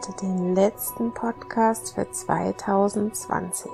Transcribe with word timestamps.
Heute 0.00 0.12
den 0.22 0.54
letzten 0.54 1.12
Podcast 1.12 1.94
für 1.94 2.10
2020. 2.10 3.70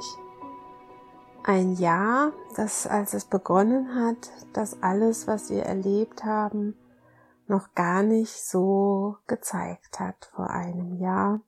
Ein 1.44 1.74
Jahr, 1.74 2.32
das 2.56 2.86
als 2.86 3.14
es 3.14 3.26
begonnen 3.26 3.94
hat, 3.94 4.32
das 4.52 4.82
alles, 4.82 5.28
was 5.28 5.50
wir 5.50 5.62
erlebt 5.62 6.24
haben, 6.24 6.76
noch 7.46 7.74
gar 7.74 8.02
nicht 8.02 8.44
so 8.44 9.18
gezeigt 9.28 10.00
hat. 10.00 10.32
Vor 10.34 10.50
einem 10.50 10.96
Jahr 10.96 11.42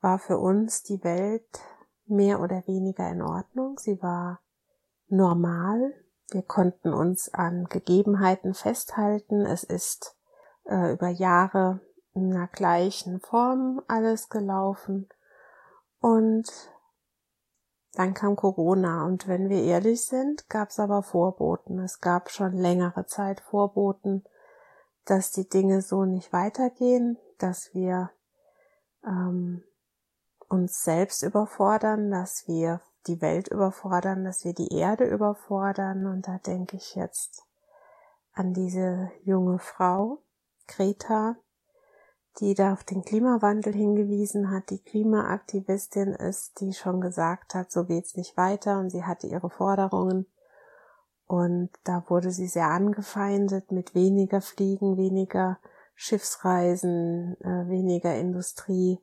war 0.00 0.18
für 0.18 0.38
uns 0.38 0.82
die 0.82 1.04
Welt 1.04 1.60
mehr 2.06 2.40
oder 2.40 2.66
weniger 2.66 3.10
in 3.10 3.20
Ordnung. 3.20 3.78
Sie 3.78 4.00
war 4.00 4.40
normal. 5.08 5.92
Wir 6.30 6.42
konnten 6.42 6.94
uns 6.94 7.34
an 7.34 7.66
Gegebenheiten 7.68 8.54
festhalten. 8.54 9.44
Es 9.44 9.64
ist 9.64 10.16
äh, 10.64 10.94
über 10.94 11.08
Jahre 11.08 11.80
in 12.14 12.32
einer 12.34 12.48
gleichen 12.48 13.20
Form 13.20 13.82
alles 13.88 14.28
gelaufen. 14.28 15.08
Und 16.00 16.50
dann 17.92 18.14
kam 18.14 18.36
Corona 18.36 19.04
und 19.06 19.26
wenn 19.26 19.48
wir 19.48 19.64
ehrlich 19.64 20.04
sind, 20.04 20.48
gab 20.48 20.68
es 20.70 20.78
aber 20.78 21.02
Vorboten. 21.02 21.78
Es 21.80 22.00
gab 22.00 22.30
schon 22.30 22.52
längere 22.52 23.06
Zeit 23.06 23.40
Vorboten, 23.40 24.24
dass 25.04 25.30
die 25.30 25.48
Dinge 25.48 25.82
so 25.82 26.04
nicht 26.04 26.32
weitergehen, 26.32 27.18
dass 27.38 27.74
wir 27.74 28.10
ähm, 29.04 29.64
uns 30.48 30.82
selbst 30.82 31.22
überfordern, 31.22 32.10
dass 32.10 32.46
wir 32.46 32.80
die 33.06 33.20
Welt 33.20 33.48
überfordern, 33.48 34.24
dass 34.24 34.44
wir 34.44 34.54
die 34.54 34.72
Erde 34.72 35.04
überfordern. 35.04 36.06
Und 36.06 36.28
da 36.28 36.38
denke 36.38 36.76
ich 36.76 36.94
jetzt 36.94 37.42
an 38.32 38.54
diese 38.54 39.10
junge 39.24 39.58
Frau, 39.58 40.22
Greta, 40.66 41.36
die 42.40 42.54
da 42.54 42.72
auf 42.72 42.84
den 42.84 43.02
Klimawandel 43.02 43.72
hingewiesen 43.72 44.50
hat, 44.50 44.70
die 44.70 44.82
Klimaaktivistin 44.82 46.12
ist, 46.12 46.60
die 46.60 46.72
schon 46.72 47.00
gesagt 47.00 47.54
hat, 47.54 47.72
so 47.72 47.84
geht's 47.84 48.16
nicht 48.16 48.36
weiter 48.36 48.78
und 48.78 48.90
sie 48.90 49.04
hatte 49.04 49.26
ihre 49.26 49.50
Forderungen. 49.50 50.26
Und 51.26 51.70
da 51.84 52.04
wurde 52.08 52.30
sie 52.30 52.46
sehr 52.46 52.68
angefeindet 52.68 53.70
mit 53.70 53.94
weniger 53.94 54.40
Fliegen, 54.40 54.96
weniger 54.96 55.58
Schiffsreisen, 55.94 57.36
äh, 57.40 57.68
weniger 57.68 58.14
Industrie, 58.16 58.98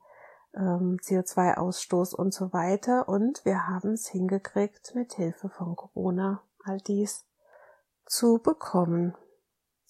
ähm, 0.55 0.97
CO2-Ausstoß 1.03 2.15
und 2.15 2.33
so 2.33 2.53
weiter. 2.53 3.07
Und 3.07 3.43
wir 3.45 3.67
haben 3.67 3.93
es 3.93 4.07
hingekriegt, 4.07 4.95
mit 4.95 5.13
Hilfe 5.13 5.49
von 5.49 5.75
Corona 5.75 6.41
all 6.63 6.79
dies 6.79 7.25
zu 8.05 8.39
bekommen. 8.39 9.13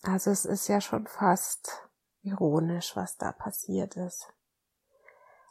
Also 0.03 0.31
es 0.31 0.45
ist 0.45 0.67
ja 0.67 0.81
schon 0.81 1.07
fast 1.07 1.84
ironisch, 2.25 2.95
was 2.95 3.17
da 3.17 3.31
passiert 3.31 3.95
ist. 3.95 4.27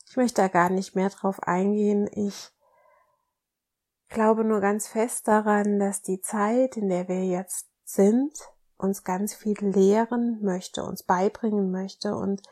Ich 0.09 0.17
möchte 0.17 0.43
da 0.43 0.49
gar 0.49 0.71
nicht 0.71 0.95
mehr 0.95 1.09
drauf 1.09 1.43
eingehen. 1.43 2.09
Ich 2.13 2.51
glaube 4.09 4.45
nur 4.45 4.61
ganz 4.61 4.87
fest 4.87 5.29
daran, 5.29 5.79
dass 5.79 6.03
die 6.03 6.21
Zeit, 6.21 6.77
in 6.77 6.89
der 6.89 7.09
wir 7.09 7.25
jetzt 7.25 7.69
sind, 7.85 8.33
uns 8.77 9.05
ganz 9.05 9.35
viel 9.35 9.59
lehren 9.59 10.43
möchte, 10.43 10.85
uns 10.85 11.03
beibringen 11.03 11.71
möchte 11.71 12.15
und 12.15 12.43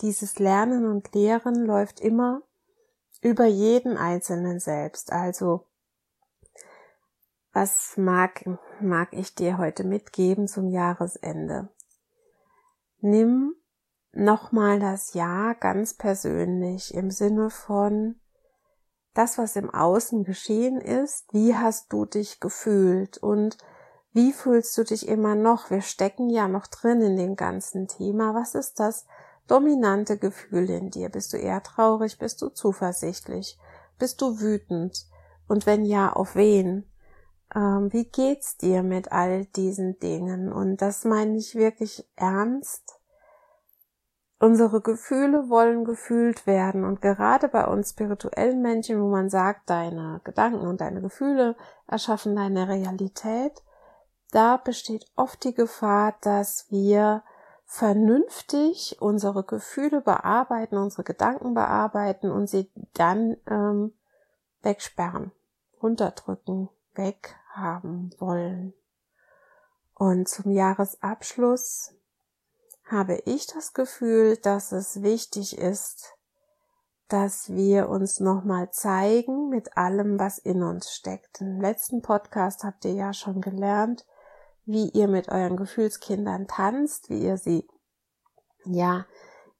dieses 0.00 0.38
Lernen 0.38 0.86
und 0.86 1.14
Lehren 1.14 1.64
läuft 1.64 2.00
immer 2.00 2.42
über 3.20 3.44
jeden 3.44 3.96
Einzelnen 3.96 4.60
selbst. 4.60 5.12
Also 5.12 5.66
was 7.52 7.96
mag, 7.96 8.44
mag 8.80 9.12
ich 9.12 9.34
dir 9.34 9.58
heute 9.58 9.84
mitgeben 9.84 10.48
zum 10.48 10.68
Jahresende? 10.68 11.68
Nimm 13.00 13.56
nochmal 14.12 14.80
das 14.80 15.14
Jahr 15.14 15.54
ganz 15.54 15.94
persönlich 15.94 16.94
im 16.94 17.10
Sinne 17.10 17.50
von 17.50 18.16
das, 19.14 19.38
was 19.38 19.56
im 19.56 19.70
Außen 19.70 20.24
geschehen 20.24 20.80
ist, 20.80 21.32
wie 21.32 21.56
hast 21.56 21.92
du 21.92 22.04
dich 22.04 22.40
gefühlt 22.40 23.18
und 23.18 23.58
wie 24.12 24.32
fühlst 24.32 24.76
du 24.76 24.84
dich 24.84 25.08
immer 25.08 25.34
noch? 25.34 25.70
Wir 25.70 25.82
stecken 25.82 26.30
ja 26.30 26.48
noch 26.48 26.66
drin 26.66 27.00
in 27.00 27.16
dem 27.16 27.36
ganzen 27.36 27.86
Thema. 27.86 28.34
Was 28.34 28.54
ist 28.54 28.80
das 28.80 29.06
dominante 29.46 30.18
Gefühl 30.18 30.68
in 30.70 30.90
dir? 30.90 31.08
Bist 31.08 31.32
du 31.32 31.36
eher 31.36 31.62
traurig? 31.62 32.18
Bist 32.18 32.42
du 32.42 32.48
zuversichtlich? 32.48 33.58
Bist 33.98 34.20
du 34.20 34.40
wütend? 34.40 35.06
Und 35.46 35.66
wenn 35.66 35.84
ja, 35.84 36.12
auf 36.12 36.34
wen? 36.34 36.90
ähm, 37.54 37.92
wie 37.92 38.04
geht's 38.04 38.56
dir 38.56 38.82
mit 38.82 39.12
all 39.12 39.46
diesen 39.46 39.98
Dingen? 39.98 40.52
Und 40.52 40.82
das 40.82 41.04
meine 41.04 41.36
ich 41.36 41.54
wirklich 41.54 42.08
ernst. 42.16 42.99
Unsere 44.42 44.80
Gefühle 44.80 45.50
wollen 45.50 45.84
gefühlt 45.84 46.46
werden 46.46 46.82
und 46.82 47.02
gerade 47.02 47.46
bei 47.46 47.66
uns 47.66 47.90
spirituellen 47.90 48.62
Menschen, 48.62 49.02
wo 49.02 49.08
man 49.08 49.28
sagt, 49.28 49.68
deine 49.68 50.22
Gedanken 50.24 50.66
und 50.66 50.80
deine 50.80 51.02
Gefühle 51.02 51.56
erschaffen 51.86 52.36
deine 52.36 52.66
Realität, 52.66 53.62
da 54.32 54.56
besteht 54.56 55.04
oft 55.14 55.44
die 55.44 55.52
Gefahr, 55.52 56.16
dass 56.22 56.70
wir 56.70 57.22
vernünftig 57.66 58.96
unsere 59.00 59.44
Gefühle 59.44 60.00
bearbeiten, 60.00 60.78
unsere 60.78 61.04
Gedanken 61.04 61.52
bearbeiten 61.52 62.30
und 62.30 62.48
sie 62.48 62.72
dann 62.94 63.36
ähm, 63.46 63.92
wegsperren, 64.62 65.32
runterdrücken, 65.82 66.70
weg 66.94 67.36
haben 67.52 68.08
wollen. 68.18 68.72
Und 69.94 70.30
zum 70.30 70.50
Jahresabschluss 70.50 71.94
habe 72.90 73.22
ich 73.24 73.46
das 73.46 73.72
Gefühl, 73.72 74.36
dass 74.36 74.72
es 74.72 75.02
wichtig 75.02 75.58
ist, 75.58 76.14
dass 77.08 77.52
wir 77.52 77.88
uns 77.88 78.20
nochmal 78.20 78.70
zeigen 78.70 79.48
mit 79.48 79.76
allem, 79.76 80.18
was 80.18 80.38
in 80.38 80.62
uns 80.62 80.92
steckt. 80.92 81.40
Im 81.40 81.60
letzten 81.60 82.02
Podcast 82.02 82.62
habt 82.62 82.84
ihr 82.84 82.92
ja 82.92 83.12
schon 83.12 83.40
gelernt, 83.40 84.06
wie 84.64 84.88
ihr 84.90 85.08
mit 85.08 85.28
euren 85.28 85.56
Gefühlskindern 85.56 86.46
tanzt, 86.46 87.10
wie 87.10 87.24
ihr 87.24 87.36
sie 87.36 87.66
ja 88.64 89.06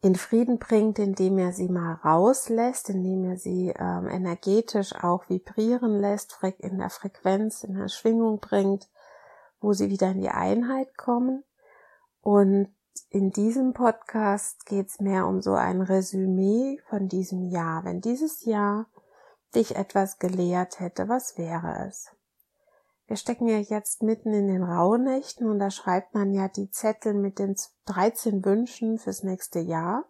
in 0.03 0.15
Frieden 0.15 0.59
bringt, 0.59 0.99
indem 0.99 1.39
er 1.39 1.53
sie 1.53 1.69
mal 1.69 1.95
rauslässt, 1.95 2.89
indem 2.89 3.25
er 3.25 3.37
sie 3.37 3.75
ähm, 3.77 4.09
energetisch 4.09 4.95
auch 4.95 5.29
vibrieren 5.29 5.99
lässt, 5.99 6.39
in 6.59 6.79
der 6.79 6.91
Frequenz, 6.91 7.65
in 7.65 7.75
der 7.75 7.89
Schwingung 7.89 8.41
bringt, 8.41 8.89
wo 9.61 9.73
sie 9.73 9.91
wieder 9.91 10.11
in 10.13 10.21
die 10.21 10.31
Einheit 10.31 10.97
kommen. 10.97 11.45
Und 12.23 12.75
in 13.11 13.31
diesem 13.31 13.73
Podcast 13.73 14.67
geht 14.67 14.89
es 14.89 15.01
mehr 15.01 15.27
um 15.27 15.43
so 15.43 15.55
ein 15.55 15.81
Resümee 15.81 16.79
von 16.89 17.09
diesem 17.09 17.45
Jahr. 17.45 17.85
Wenn 17.85 18.01
dieses 18.01 18.45
Jahr 18.45 18.87
dich 19.55 19.77
etwas 19.77 20.19
gelehrt 20.19 20.81
hätte, 20.81 21.09
was 21.09 21.37
wäre 21.37 21.87
es? 21.89 22.11
Wir 23.07 23.17
stecken 23.17 23.49
ja 23.49 23.59
jetzt 23.59 24.05
mitten 24.05 24.33
in 24.33 24.47
den 24.47 24.63
Rauhnächten 24.63 25.51
und 25.51 25.59
da 25.59 25.73
schreibt 25.73 26.15
man 26.15 26.33
ja 26.33 26.47
die 26.47 26.71
Zettel 26.71 27.15
mit 27.15 27.41
den 27.41 27.57
13 27.87 28.45
Wünschen 28.45 28.99
fürs 28.99 29.25
nächste 29.25 29.59
Jahr. 29.59 30.05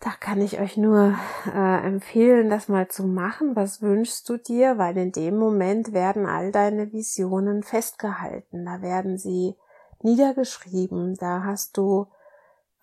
Da 0.00 0.10
kann 0.10 0.40
ich 0.40 0.60
euch 0.60 0.76
nur 0.76 1.16
äh, 1.46 1.86
empfehlen, 1.86 2.50
das 2.50 2.68
mal 2.68 2.88
zu 2.88 3.04
machen. 3.04 3.54
Was 3.54 3.82
wünschst 3.82 4.28
du 4.28 4.36
dir? 4.36 4.78
Weil 4.78 4.96
in 4.96 5.12
dem 5.12 5.36
Moment 5.36 5.92
werden 5.92 6.26
all 6.26 6.50
deine 6.50 6.92
Visionen 6.92 7.62
festgehalten. 7.62 8.64
Da 8.64 8.82
werden 8.82 9.18
sie 9.18 9.56
niedergeschrieben. 10.02 11.16
Da 11.16 11.44
hast 11.44 11.76
du 11.76 12.06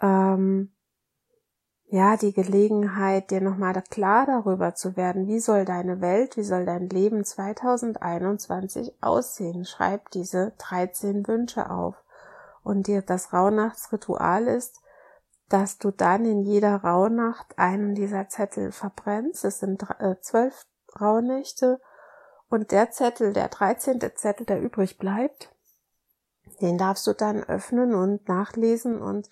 ähm, 0.01 0.71
ja, 1.87 2.17
die 2.17 2.33
Gelegenheit, 2.33 3.31
dir 3.31 3.41
nochmal 3.41 3.81
klar 3.89 4.25
darüber 4.25 4.73
zu 4.73 4.97
werden, 4.97 5.27
wie 5.27 5.39
soll 5.39 5.65
deine 5.65 6.01
Welt, 6.01 6.35
wie 6.35 6.43
soll 6.43 6.65
dein 6.65 6.89
Leben 6.89 7.23
2021 7.23 8.95
aussehen. 9.01 9.65
Schreib 9.65 10.09
diese 10.11 10.53
13 10.57 11.27
Wünsche 11.27 11.69
auf. 11.69 11.95
Und 12.63 12.87
dir 12.87 13.03
das 13.03 13.31
Rauhnachtsritual 13.31 14.47
ist, 14.47 14.81
dass 15.49 15.77
du 15.77 15.91
dann 15.91 16.25
in 16.25 16.41
jeder 16.41 16.77
Rauhnacht 16.77 17.59
einen 17.59 17.93
dieser 17.93 18.27
Zettel 18.29 18.71
verbrennst. 18.71 19.45
Es 19.45 19.59
sind 19.59 19.85
äh, 19.99 20.15
zwölf 20.19 20.65
Rauhnächte 20.99 21.79
und 22.49 22.71
der 22.71 22.91
Zettel, 22.91 23.33
der 23.33 23.49
13. 23.49 23.99
Zettel, 24.15 24.45
der 24.45 24.61
übrig 24.61 24.97
bleibt, 24.97 25.54
den 26.61 26.77
darfst 26.77 27.05
du 27.07 27.13
dann 27.13 27.43
öffnen 27.43 27.93
und 27.93 28.27
nachlesen 28.27 29.01
und 29.01 29.29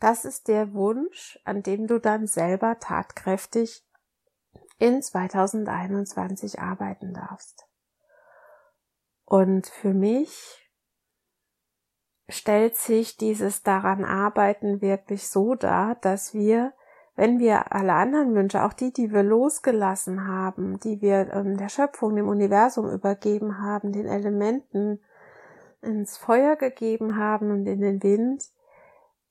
das 0.00 0.24
ist 0.24 0.48
der 0.48 0.74
Wunsch, 0.74 1.40
an 1.44 1.62
dem 1.62 1.86
du 1.86 1.98
dann 1.98 2.26
selber 2.26 2.78
tatkräftig 2.78 3.84
in 4.78 5.00
2021 5.00 6.60
arbeiten 6.60 7.14
darfst. 7.14 7.66
Und 9.24 9.66
für 9.66 9.94
mich 9.94 10.70
stellt 12.28 12.76
sich 12.76 13.16
dieses 13.16 13.62
daran 13.62 14.04
arbeiten 14.04 14.80
wirklich 14.80 15.28
so 15.28 15.54
dar, 15.54 15.94
dass 15.96 16.34
wir, 16.34 16.72
wenn 17.14 17.38
wir 17.38 17.72
alle 17.72 17.94
anderen 17.94 18.34
Wünsche, 18.34 18.64
auch 18.64 18.72
die, 18.72 18.92
die 18.92 19.12
wir 19.12 19.22
losgelassen 19.22 20.26
haben, 20.26 20.78
die 20.80 21.00
wir 21.00 21.32
ähm, 21.32 21.56
der 21.56 21.68
Schöpfung, 21.68 22.14
dem 22.16 22.28
Universum 22.28 22.90
übergeben 22.90 23.62
haben, 23.62 23.92
den 23.92 24.06
Elementen 24.06 25.00
ins 25.86 26.16
Feuer 26.16 26.56
gegeben 26.56 27.16
haben 27.16 27.50
und 27.50 27.66
in 27.66 27.80
den 27.80 28.02
Wind, 28.02 28.44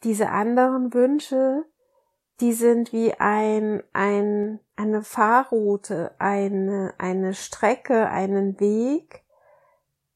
diese 0.03 0.29
anderen 0.29 0.93
Wünsche, 0.93 1.65
die 2.39 2.53
sind 2.53 2.91
wie 2.91 3.13
ein, 3.13 3.81
ein, 3.93 4.59
eine 4.75 5.03
Fahrroute, 5.03 6.15
eine, 6.19 6.93
eine 6.97 7.33
Strecke, 7.33 8.09
einen 8.09 8.59
Weg, 8.59 9.23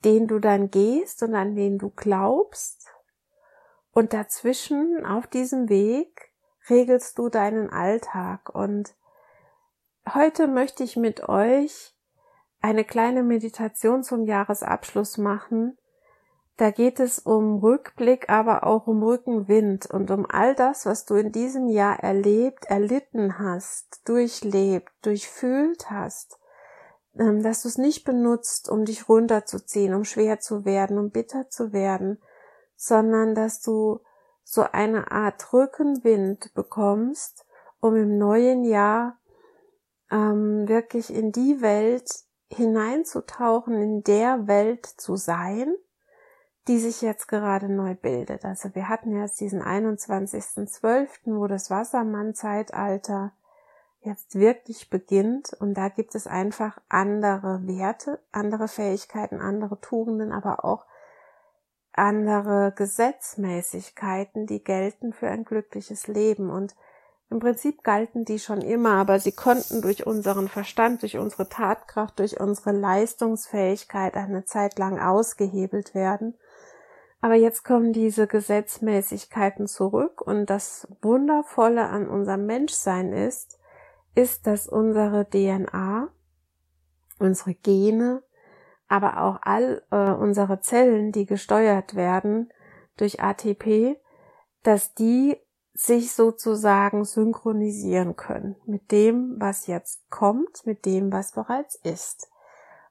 den 0.03 0.27
du 0.27 0.39
dann 0.39 0.69
gehst 0.69 1.24
und 1.24 1.33
an 1.33 1.56
den 1.56 1.77
du 1.77 1.89
glaubst. 1.89 2.88
Und 3.92 4.13
dazwischen, 4.13 5.06
auf 5.06 5.27
diesem 5.27 5.69
Weg, 5.69 6.31
regelst 6.69 7.18
du 7.18 7.30
deinen 7.30 7.69
Alltag. 7.69 8.53
Und 8.53 8.95
heute 10.13 10.47
möchte 10.47 10.83
ich 10.83 10.95
mit 10.95 11.27
euch 11.27 11.95
eine 12.62 12.83
kleine 12.83 13.24
Meditation 13.24 14.03
zum 14.03 14.25
Jahresabschluss 14.25 15.18
machen, 15.18 15.79
da 16.59 16.71
geht 16.71 17.00
es 17.00 17.19
um 17.19 17.59
Rückblick, 17.59 18.27
aber 18.29 18.65
auch 18.65 18.85
um 18.85 19.01
Rückenwind 19.01 19.85
und 19.85 20.11
um 20.11 20.25
all 20.29 20.56
das, 20.56 20.85
was 20.85 21.06
du 21.06 21.15
in 21.15 21.31
diesem 21.31 21.69
Jahr 21.69 22.00
erlebt, 22.03 22.65
erlitten 22.65 23.39
hast, 23.39 24.01
durchlebt, 24.03 24.91
durchfühlt 25.01 25.89
hast, 25.89 26.38
ähm, 27.17 27.41
dass 27.44 27.61
du 27.61 27.69
es 27.69 27.77
nicht 27.77 28.03
benutzt, 28.03 28.67
um 28.67 28.83
dich 28.83 29.07
runterzuziehen, 29.07 29.94
um 29.94 30.03
schwer 30.03 30.41
zu 30.41 30.65
werden, 30.65 30.97
um 30.97 31.11
bitter 31.11 31.50
zu 31.50 31.71
werden, 31.71 32.21
sondern 32.75 33.35
dass 33.35 33.61
du 33.61 34.01
so 34.44 34.65
eine 34.69 35.11
Art 35.11 35.53
Rückenwind 35.53 36.53
bekommst, 36.56 37.45
um 37.79 37.95
im 37.95 38.17
neuen 38.17 38.65
Jahr 38.65 39.17
ähm, 40.11 40.67
wirklich 40.67 41.13
in 41.13 41.31
die 41.31 41.61
Welt 41.61 42.09
hineinzutauchen, 42.51 43.75
in 43.75 44.03
der 44.03 44.47
Welt 44.47 44.85
zu 44.85 45.15
sein, 45.15 45.73
die 46.69 46.77
sich 46.77 47.01
jetzt 47.01 47.27
gerade 47.27 47.68
neu 47.68 47.95
bildet. 47.95 48.45
Also 48.45 48.75
wir 48.75 48.89
hatten 48.89 49.19
jetzt 49.19 49.42
diesen 49.42 49.63
21.12., 49.63 51.10
wo 51.25 51.48
das 51.48 51.71
Wassermann-Zeitalter 51.71 53.31
jetzt 54.01 54.36
wirklich 54.36 54.92
beginnt 54.92 55.51
und 55.60 55.74
da 55.74 55.89
gibt 55.89 56.13
es 56.13 56.27
einfach 56.27 56.80
andere 56.88 57.62
Werte, 57.63 58.19
andere 58.31 58.68
Fähigkeiten, 58.68 59.42
andere 59.42 59.81
Tugenden, 59.81 60.31
aber 60.31 60.63
auch 60.63 60.86
andere 61.92 62.71
Gesetzmäßigkeiten, 62.77 64.45
die 64.45 64.63
gelten 64.63 65.12
für 65.12 65.27
ein 65.27 65.45
glückliches 65.45 66.06
Leben 66.06 66.51
und 66.51 66.75
im 67.31 67.39
Prinzip 67.39 67.83
galten 67.83 68.25
die 68.25 68.39
schon 68.39 68.62
immer, 68.62 68.94
aber 68.94 69.19
sie 69.19 69.31
konnten 69.31 69.81
durch 69.81 70.06
unseren 70.06 70.48
Verstand, 70.48 71.01
durch 71.01 71.18
unsere 71.18 71.50
Tatkraft, 71.50 72.19
durch 72.19 72.39
unsere 72.39 72.74
Leistungsfähigkeit 72.74 74.13
eine 74.16 74.45
Zeit 74.45 74.77
lang 74.77 75.00
ausgehebelt 75.00 75.95
werden 75.95 76.36
aber 77.21 77.36
jetzt 77.36 77.63
kommen 77.63 77.92
diese 77.94 78.27
Gesetzmäßigkeiten 78.27 79.68
zurück 79.68 80.21
und 80.21 80.50
das 80.50 80.88
Wundervolle 81.01 81.88
an 81.88 82.07
unserem 82.07 82.45
Menschsein 82.45 83.12
ist, 83.12 83.60
ist, 84.16 84.48
dass 84.48 84.68
unsere 84.68 85.30
DNA, 85.30 86.10
unsere 87.19 87.54
Gene, 87.56 88.24
aber 88.88 89.21
auch 89.21 89.39
all 89.42 89.83
äh, 89.92 90.12
unsere 90.12 90.62
Zellen, 90.62 91.12
die 91.12 91.25
gesteuert 91.25 91.95
werden 91.95 92.51
durch 92.98 93.21
ATP, 93.21 93.98
dass 94.63 94.94
die 94.94 95.38
sich 95.74 96.12
sozusagen 96.12 97.06
synchronisieren 97.06 98.16
können 98.16 98.56
mit 98.66 98.92
dem, 98.92 99.36
was 99.39 99.68
jetzt 99.68 100.10
kommt, 100.10 100.66
mit 100.66 100.86
dem, 100.86 101.12
was 101.12 101.31
bereits 101.31 101.75
ist. 101.75 102.30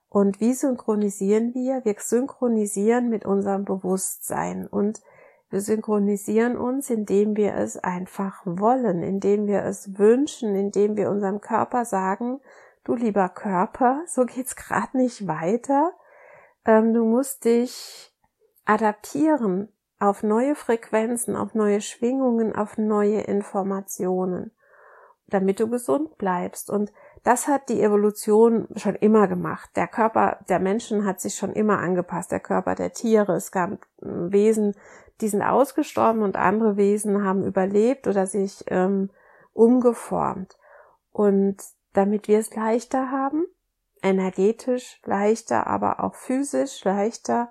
Und 0.08 0.40
wie 0.40 0.54
synchronisieren 0.54 1.54
wir? 1.54 1.84
Wir 1.84 1.96
synchronisieren 1.98 3.08
mit 3.08 3.26
unserem 3.26 3.64
Bewusstsein 3.64 4.66
und 4.66 5.02
wir 5.50 5.60
synchronisieren 5.60 6.58
uns, 6.58 6.90
indem 6.90 7.36
wir 7.36 7.54
es 7.54 7.78
einfach 7.78 8.42
wollen, 8.44 9.02
indem 9.02 9.46
wir 9.46 9.64
es 9.64 9.98
wünschen, 9.98 10.54
indem 10.54 10.96
wir 10.96 11.10
unserem 11.10 11.40
Körper 11.40 11.84
sagen, 11.84 12.40
du 12.84 12.94
lieber 12.94 13.28
Körper, 13.28 14.02
so 14.06 14.24
geht's 14.24 14.56
gerade 14.56 14.96
nicht 14.96 15.26
weiter. 15.26 15.92
Ähm, 16.64 16.92
du 16.92 17.04
musst 17.04 17.44
dich 17.44 18.14
adaptieren 18.64 19.72
auf 19.98 20.22
neue 20.22 20.54
Frequenzen, 20.54 21.34
auf 21.34 21.54
neue 21.54 21.80
Schwingungen, 21.80 22.54
auf 22.54 22.78
neue 22.78 23.22
Informationen, 23.22 24.52
damit 25.26 25.60
du 25.60 25.68
gesund 25.68 26.18
bleibst. 26.18 26.70
Und 26.70 26.92
das 27.24 27.48
hat 27.48 27.68
die 27.68 27.82
Evolution 27.82 28.68
schon 28.76 28.94
immer 28.94 29.28
gemacht. 29.28 29.70
Der 29.76 29.86
Körper 29.86 30.38
der 30.48 30.60
Menschen 30.60 31.04
hat 31.04 31.20
sich 31.20 31.34
schon 31.34 31.52
immer 31.52 31.78
angepasst, 31.78 32.30
der 32.30 32.40
Körper 32.40 32.74
der 32.74 32.92
Tiere. 32.92 33.34
Es 33.34 33.50
gab 33.50 33.86
Wesen, 34.00 34.74
die 35.20 35.28
sind 35.28 35.42
ausgestorben 35.42 36.22
und 36.22 36.36
andere 36.36 36.76
Wesen 36.76 37.24
haben 37.24 37.44
überlebt 37.44 38.06
oder 38.06 38.26
sich 38.26 38.64
ähm, 38.68 39.10
umgeformt. 39.52 40.56
Und 41.10 41.56
damit 41.92 42.28
wir 42.28 42.38
es 42.38 42.54
leichter 42.54 43.10
haben, 43.10 43.44
energetisch 44.02 45.00
leichter, 45.04 45.66
aber 45.66 46.04
auch 46.04 46.14
physisch 46.14 46.84
leichter, 46.84 47.50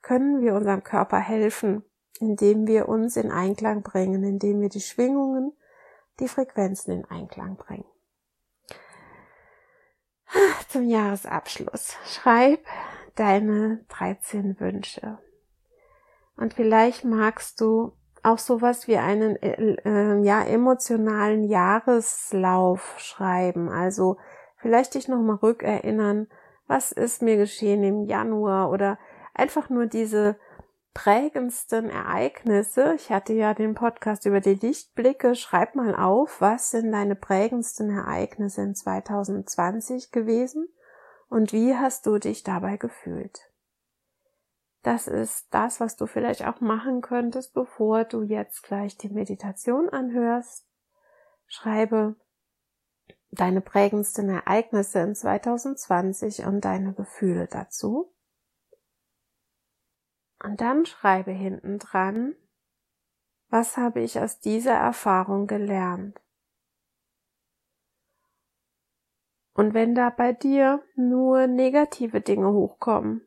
können 0.00 0.40
wir 0.40 0.54
unserem 0.54 0.84
Körper 0.84 1.18
helfen, 1.18 1.84
indem 2.20 2.68
wir 2.68 2.88
uns 2.88 3.16
in 3.16 3.32
Einklang 3.32 3.82
bringen, 3.82 4.22
indem 4.22 4.60
wir 4.60 4.68
die 4.68 4.80
Schwingungen, 4.80 5.52
die 6.20 6.28
Frequenzen 6.28 6.92
in 6.92 7.04
Einklang 7.04 7.56
bringen 7.56 7.84
zum 10.68 10.88
Jahresabschluss. 10.88 11.96
Schreib 12.06 12.60
deine 13.14 13.84
13 13.88 14.60
Wünsche. 14.60 15.18
Und 16.36 16.54
vielleicht 16.54 17.04
magst 17.04 17.60
du 17.60 17.92
auch 18.22 18.38
sowas 18.38 18.88
wie 18.88 18.96
einen 18.96 19.36
äh, 19.36 19.76
äh, 19.84 20.22
ja 20.24 20.42
emotionalen 20.42 21.44
Jahreslauf 21.44 22.96
schreiben. 22.98 23.68
Also 23.68 24.16
vielleicht 24.56 24.94
dich 24.94 25.08
nochmal 25.08 25.36
rückerinnern, 25.36 26.28
was 26.66 26.92
ist 26.92 27.22
mir 27.22 27.36
geschehen 27.36 27.82
im 27.82 28.04
Januar 28.04 28.70
oder 28.70 28.98
einfach 29.34 29.70
nur 29.70 29.86
diese 29.86 30.36
prägendsten 30.98 31.90
Ereignisse. 31.90 32.94
Ich 32.96 33.10
hatte 33.10 33.32
ja 33.32 33.54
den 33.54 33.76
Podcast 33.76 34.26
über 34.26 34.40
die 34.40 34.54
Lichtblicke. 34.54 35.36
Schreib 35.36 35.76
mal 35.76 35.94
auf, 35.94 36.40
was 36.40 36.72
sind 36.72 36.90
deine 36.90 37.14
prägendsten 37.14 37.88
Ereignisse 37.88 38.62
in 38.62 38.74
2020 38.74 40.10
gewesen 40.10 40.68
und 41.28 41.52
wie 41.52 41.76
hast 41.76 42.04
du 42.06 42.18
dich 42.18 42.42
dabei 42.42 42.78
gefühlt? 42.78 43.52
Das 44.82 45.06
ist 45.06 45.46
das, 45.54 45.78
was 45.78 45.94
du 45.94 46.08
vielleicht 46.08 46.44
auch 46.44 46.60
machen 46.60 47.00
könntest, 47.00 47.54
bevor 47.54 48.02
du 48.02 48.22
jetzt 48.22 48.64
gleich 48.64 48.98
die 48.98 49.10
Meditation 49.10 49.88
anhörst. 49.88 50.66
Schreibe 51.46 52.16
deine 53.30 53.60
prägendsten 53.60 54.28
Ereignisse 54.30 54.98
in 54.98 55.14
2020 55.14 56.44
und 56.44 56.64
deine 56.64 56.92
Gefühle 56.92 57.46
dazu. 57.46 58.12
Und 60.42 60.60
dann 60.60 60.86
schreibe 60.86 61.32
hinten 61.32 61.78
dran, 61.78 62.34
was 63.48 63.76
habe 63.76 64.00
ich 64.00 64.20
aus 64.20 64.40
dieser 64.40 64.74
Erfahrung 64.74 65.46
gelernt? 65.46 66.20
Und 69.54 69.74
wenn 69.74 69.94
da 69.94 70.10
bei 70.10 70.32
dir 70.32 70.84
nur 70.94 71.46
negative 71.46 72.20
Dinge 72.20 72.52
hochkommen, 72.52 73.26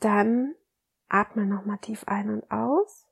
dann 0.00 0.54
atme 1.08 1.44
nochmal 1.44 1.78
tief 1.78 2.04
ein 2.06 2.30
und 2.30 2.50
aus. 2.50 3.08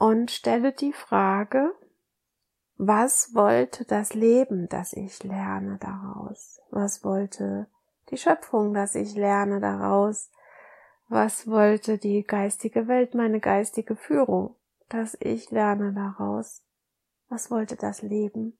und 0.00 0.30
stelle 0.30 0.72
die 0.72 0.94
Frage, 0.94 1.74
was 2.76 3.34
wollte 3.34 3.84
das 3.84 4.14
Leben, 4.14 4.66
das 4.70 4.94
ich 4.94 5.22
lerne 5.22 5.76
daraus? 5.78 6.62
Was 6.70 7.04
wollte 7.04 7.68
die 8.10 8.16
Schöpfung, 8.16 8.74
dass 8.74 8.94
ich 8.94 9.14
lerne 9.14 9.60
daraus? 9.60 10.30
Was 11.08 11.46
wollte 11.48 11.98
die 11.98 12.22
geistige 12.22 12.86
Welt, 12.86 13.14
meine 13.14 13.40
geistige 13.40 13.96
Führung, 13.96 14.56
dass 14.88 15.16
ich 15.20 15.50
lerne 15.50 15.92
daraus? 15.92 16.64
Was 17.28 17.50
wollte 17.50 17.76
das 17.76 18.02
Leben, 18.02 18.58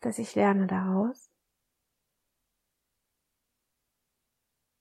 dass 0.00 0.18
ich 0.18 0.34
lerne 0.34 0.66
daraus? 0.66 1.30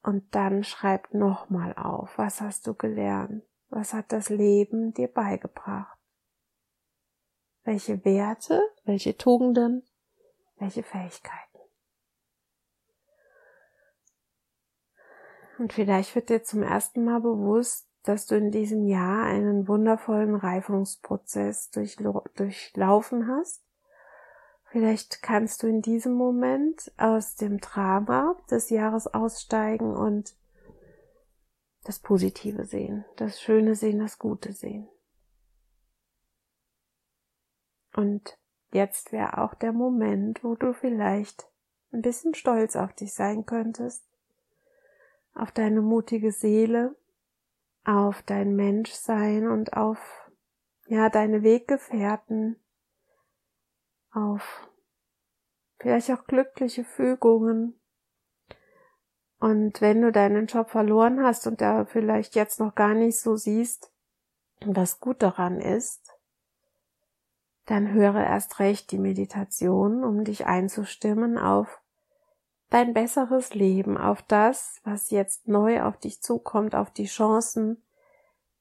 Und 0.02 0.36
dann 0.36 0.64
schreib 0.64 1.14
nochmal 1.14 1.74
auf, 1.74 2.18
was 2.18 2.40
hast 2.40 2.68
du 2.68 2.76
gelernt? 2.76 3.44
Was 3.70 3.94
hat 3.94 4.12
das 4.12 4.30
Leben 4.30 4.94
dir 4.94 5.08
beigebracht? 5.08 5.98
Welche 7.64 8.06
Werte, 8.06 8.62
welche 8.84 9.18
Tugenden, 9.18 9.84
welche 10.58 10.84
Fähigkeiten? 10.84 11.45
Und 15.58 15.74
vielleicht 15.74 16.16
wird 16.16 16.30
dir 16.30 16.44
zum 16.44 16.64
ersten 16.64 17.04
Mal 17.04 17.22
bewusst, 17.22 17.88
dass 18.04 18.26
du 18.26 18.36
in 18.36 18.52
diesem 18.52 18.86
Jahr 18.86 19.24
einen 19.26 19.68
wundervollen 19.68 20.36
Reifungsprozess 20.36 21.72
durchlaufen 21.72 23.28
hast 23.28 23.66
Vielleicht 24.76 25.22
kannst 25.22 25.64
du 25.64 25.68
in 25.68 25.82
diesem 25.82 26.16
Moment 26.16 26.92
aus 26.98 27.38
dem 27.38 27.62
Drama 27.62 28.36
des 28.52 28.70
Jahres 28.70 29.08
aussteigen 29.08 29.96
und 29.96 30.36
das 31.86 32.00
Positive 32.00 32.66
sehen, 32.66 33.06
das 33.16 33.40
Schöne 33.40 33.76
sehen, 33.76 34.00
das 34.00 34.20
Gute 34.20 34.52
sehen. 34.52 34.90
Und 37.96 38.38
jetzt 38.74 39.14
wäre 39.14 39.38
auch 39.38 39.54
der 39.54 39.72
Moment, 39.72 40.44
wo 40.44 40.56
du 40.56 40.74
vielleicht 40.74 41.50
ein 41.94 42.02
bisschen 42.02 42.34
stolz 42.34 42.76
auf 42.76 42.92
dich 42.92 43.14
sein 43.14 43.46
könntest, 43.46 44.04
auf 45.36 45.52
deine 45.52 45.82
mutige 45.82 46.32
Seele, 46.32 46.96
auf 47.84 48.24
dein 48.24 48.56
Menschsein 48.56 49.48
und 49.48 49.74
auf, 49.74 50.32
ja, 50.88 51.10
deine 51.10 51.44
Weggefährten, 51.44 52.60
auf 54.12 54.68
vielleicht 55.78 56.10
auch 56.12 56.26
glückliche 56.26 56.84
Fügungen. 56.84 57.80
Und 59.40 59.82
wenn 59.82 60.02
du 60.02 60.12
deinen 60.12 60.48
Job 60.48 60.70
verloren 60.70 61.22
hast 61.22 61.46
und 61.46 61.62
da 61.62 61.86
vielleicht 61.86 62.36
jetzt 62.36 62.60
noch 62.60 62.74
gar 62.74 62.96
nicht 62.96 63.20
so 63.20 63.36
siehst, 63.36 63.92
was 64.66 65.00
gut 65.00 65.22
daran 65.22 65.60
ist, 65.60 66.14
dann 67.66 67.92
höre 67.92 68.24
erst 68.24 68.60
recht 68.60 68.92
die 68.92 68.98
Meditation, 68.98 70.04
um 70.04 70.24
dich 70.24 70.46
einzustimmen 70.46 71.38
auf 71.38 71.82
dein 72.70 72.94
besseres 72.94 73.54
Leben, 73.54 73.98
auf 73.98 74.22
das, 74.24 74.82
was 74.84 75.10
jetzt 75.10 75.48
neu 75.48 75.84
auf 75.84 75.98
dich 75.98 76.22
zukommt, 76.22 76.76
auf 76.76 76.92
die 76.92 77.06
Chancen, 77.06 77.84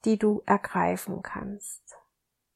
die 0.05 0.19
du 0.19 0.43
ergreifen 0.47 1.23
kannst. 1.23 1.97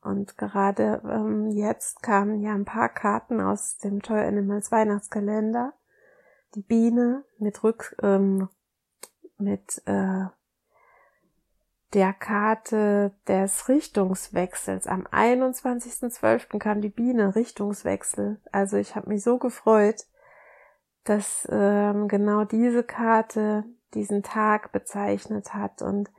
Und 0.01 0.39
gerade 0.39 1.03
ähm, 1.05 1.51
jetzt 1.51 2.03
kamen 2.03 2.41
ja 2.41 2.55
ein 2.55 2.65
paar 2.65 2.89
Karten 2.89 3.41
aus 3.41 3.79
dem 3.79 4.01
Toy 4.03 4.21
Animals 4.21 4.71
Weihnachtskalender. 4.71 5.75
Die 6.55 6.63
Biene 6.63 7.25
mit 7.39 7.63
Rück, 7.63 7.97
ähm, 8.03 8.49
mit 9.39 9.83
äh, 9.87 10.27
der 11.95 12.13
Karte 12.13 13.13
des 13.27 13.69
Richtungswechsels. 13.69 14.87
Am 14.87 15.07
21.12. 15.07 16.59
kam 16.59 16.81
die 16.81 16.91
Biene 16.91 17.35
Richtungswechsel. 17.35 18.41
Also 18.53 18.77
ich 18.77 18.95
habe 18.95 19.09
mich 19.09 19.23
so 19.23 19.39
gefreut, 19.39 20.07
dass 21.09 21.47
ähm, 21.51 22.09
genau 22.09 22.45
diese 22.45 22.83
Karte 22.83 23.65
diesen 23.95 24.23
Tag 24.23 24.73
bezeichnet 24.73 25.55
hat 25.55 25.83
und 25.83 26.11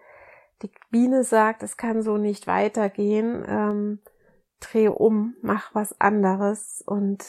die 0.61 0.71
Biene 0.89 1.23
sagt, 1.23 1.63
es 1.63 1.77
kann 1.77 2.01
so 2.01 2.17
nicht 2.17 2.47
weitergehen, 2.47 3.45
ähm, 3.47 3.99
dreh 4.59 4.89
um, 4.89 5.35
mach 5.41 5.73
was 5.73 5.99
anderes 6.01 6.83
und 6.85 7.23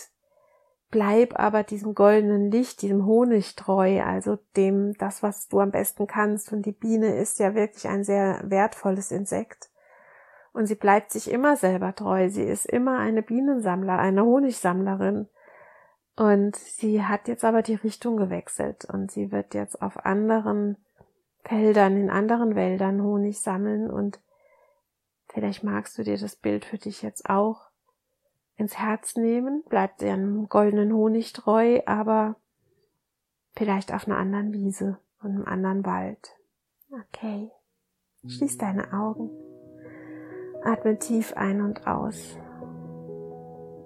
bleib 0.91 1.39
aber 1.39 1.63
diesem 1.63 1.95
goldenen 1.95 2.51
Licht, 2.51 2.83
diesem 2.83 3.07
Honig 3.07 3.55
treu, 3.55 4.03
also 4.03 4.39
dem, 4.57 4.95
das, 4.99 5.23
was 5.23 5.49
du 5.49 5.61
am 5.61 5.71
besten 5.71 6.07
kannst. 6.07 6.53
Und 6.53 6.67
die 6.67 6.73
Biene 6.73 7.17
ist 7.17 7.39
ja 7.39 7.55
wirklich 7.55 7.87
ein 7.89 8.03
sehr 8.03 8.41
wertvolles 8.45 9.13
Insekt. 9.13 9.71
Und 10.53 10.67
sie 10.67 10.75
bleibt 10.75 11.13
sich 11.13 11.31
immer 11.31 11.57
selber 11.57 11.95
treu. 11.95 12.29
Sie 12.29 12.43
ist 12.43 12.67
immer 12.67 12.99
eine 12.99 13.23
Bienensammler, 13.23 13.99
eine 13.99 14.25
Honigsammlerin. 14.25 15.29
Und 16.21 16.55
sie 16.55 17.03
hat 17.03 17.29
jetzt 17.29 17.47
aber 17.47 17.63
die 17.63 17.77
Richtung 17.77 18.19
gewechselt 18.19 18.85
und 18.85 19.11
sie 19.11 19.33
wird 19.33 19.55
jetzt 19.55 19.81
auf 19.81 20.05
anderen 20.05 20.77
Feldern, 21.45 21.97
in 21.97 22.11
anderen 22.11 22.55
Wäldern 22.55 23.03
Honig 23.03 23.41
sammeln 23.41 23.91
und 23.91 24.21
vielleicht 25.31 25.65
magst 25.65 25.97
du 25.97 26.03
dir 26.03 26.19
das 26.19 26.37
Bild 26.37 26.67
für 26.67 26.77
dich 26.77 27.01
jetzt 27.01 27.31
auch 27.31 27.71
ins 28.57 28.79
Herz 28.79 29.17
nehmen, 29.17 29.65
bleibt 29.71 30.03
dem 30.03 30.47
goldenen 30.51 30.93
Honig 30.93 31.33
treu, 31.33 31.81
aber 31.87 32.37
vielleicht 33.57 33.91
auf 33.91 34.07
einer 34.07 34.19
anderen 34.19 34.53
Wiese 34.53 34.99
und 35.23 35.31
einem 35.31 35.47
anderen 35.47 35.87
Wald. 35.87 36.37
Okay. 36.93 37.51
Schließ 38.27 38.59
deine 38.59 38.93
Augen. 38.93 39.31
Atme 40.65 40.99
tief 40.99 41.33
ein 41.33 41.63
und 41.63 41.87
aus. 41.87 42.37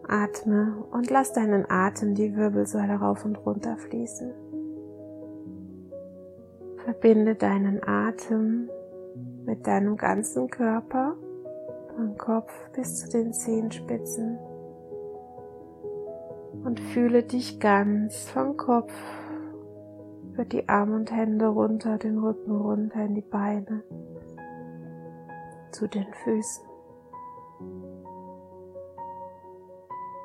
Atme 0.08 0.84
und 0.90 1.10
lass 1.10 1.32
deinen 1.32 1.68
Atem 1.68 2.14
die 2.14 2.36
Wirbelsäule 2.36 2.94
rauf 2.94 3.24
und 3.24 3.36
runter 3.46 3.76
fließen. 3.76 4.32
Verbinde 6.84 7.34
deinen 7.34 7.82
Atem 7.82 8.68
mit 9.44 9.66
deinem 9.66 9.96
ganzen 9.96 10.50
Körper, 10.50 11.14
vom 11.96 12.18
Kopf 12.18 12.52
bis 12.74 13.00
zu 13.00 13.08
den 13.08 13.32
Zehenspitzen 13.32 14.38
und 16.64 16.80
fühle 16.80 17.22
dich 17.22 17.60
ganz 17.60 18.28
vom 18.30 18.56
Kopf 18.56 18.92
über 20.32 20.44
die 20.44 20.68
Arme 20.68 20.96
und 20.96 21.12
Hände 21.12 21.46
runter, 21.46 21.98
den 21.98 22.18
Rücken 22.18 22.56
runter 22.56 23.04
in 23.04 23.14
die 23.14 23.20
Beine, 23.20 23.82
zu 25.70 25.86
den 25.86 26.06
Füßen. 26.24 26.73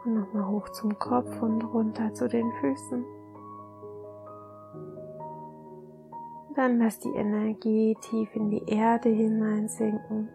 Und 0.06 0.14
nochmal 0.14 0.48
hoch 0.48 0.70
zum 0.70 0.98
Kopf 0.98 1.42
und 1.42 1.62
runter 1.64 2.14
zu 2.14 2.28
den 2.28 2.52
Füßen. 2.54 3.06
Dann 6.56 6.80
lass 6.80 7.00
die 7.00 7.14
Energie 7.16 7.96
tief 8.02 8.36
in 8.36 8.50
die 8.50 8.64
Erde 8.68 9.10
hineinsinken. 9.10 10.30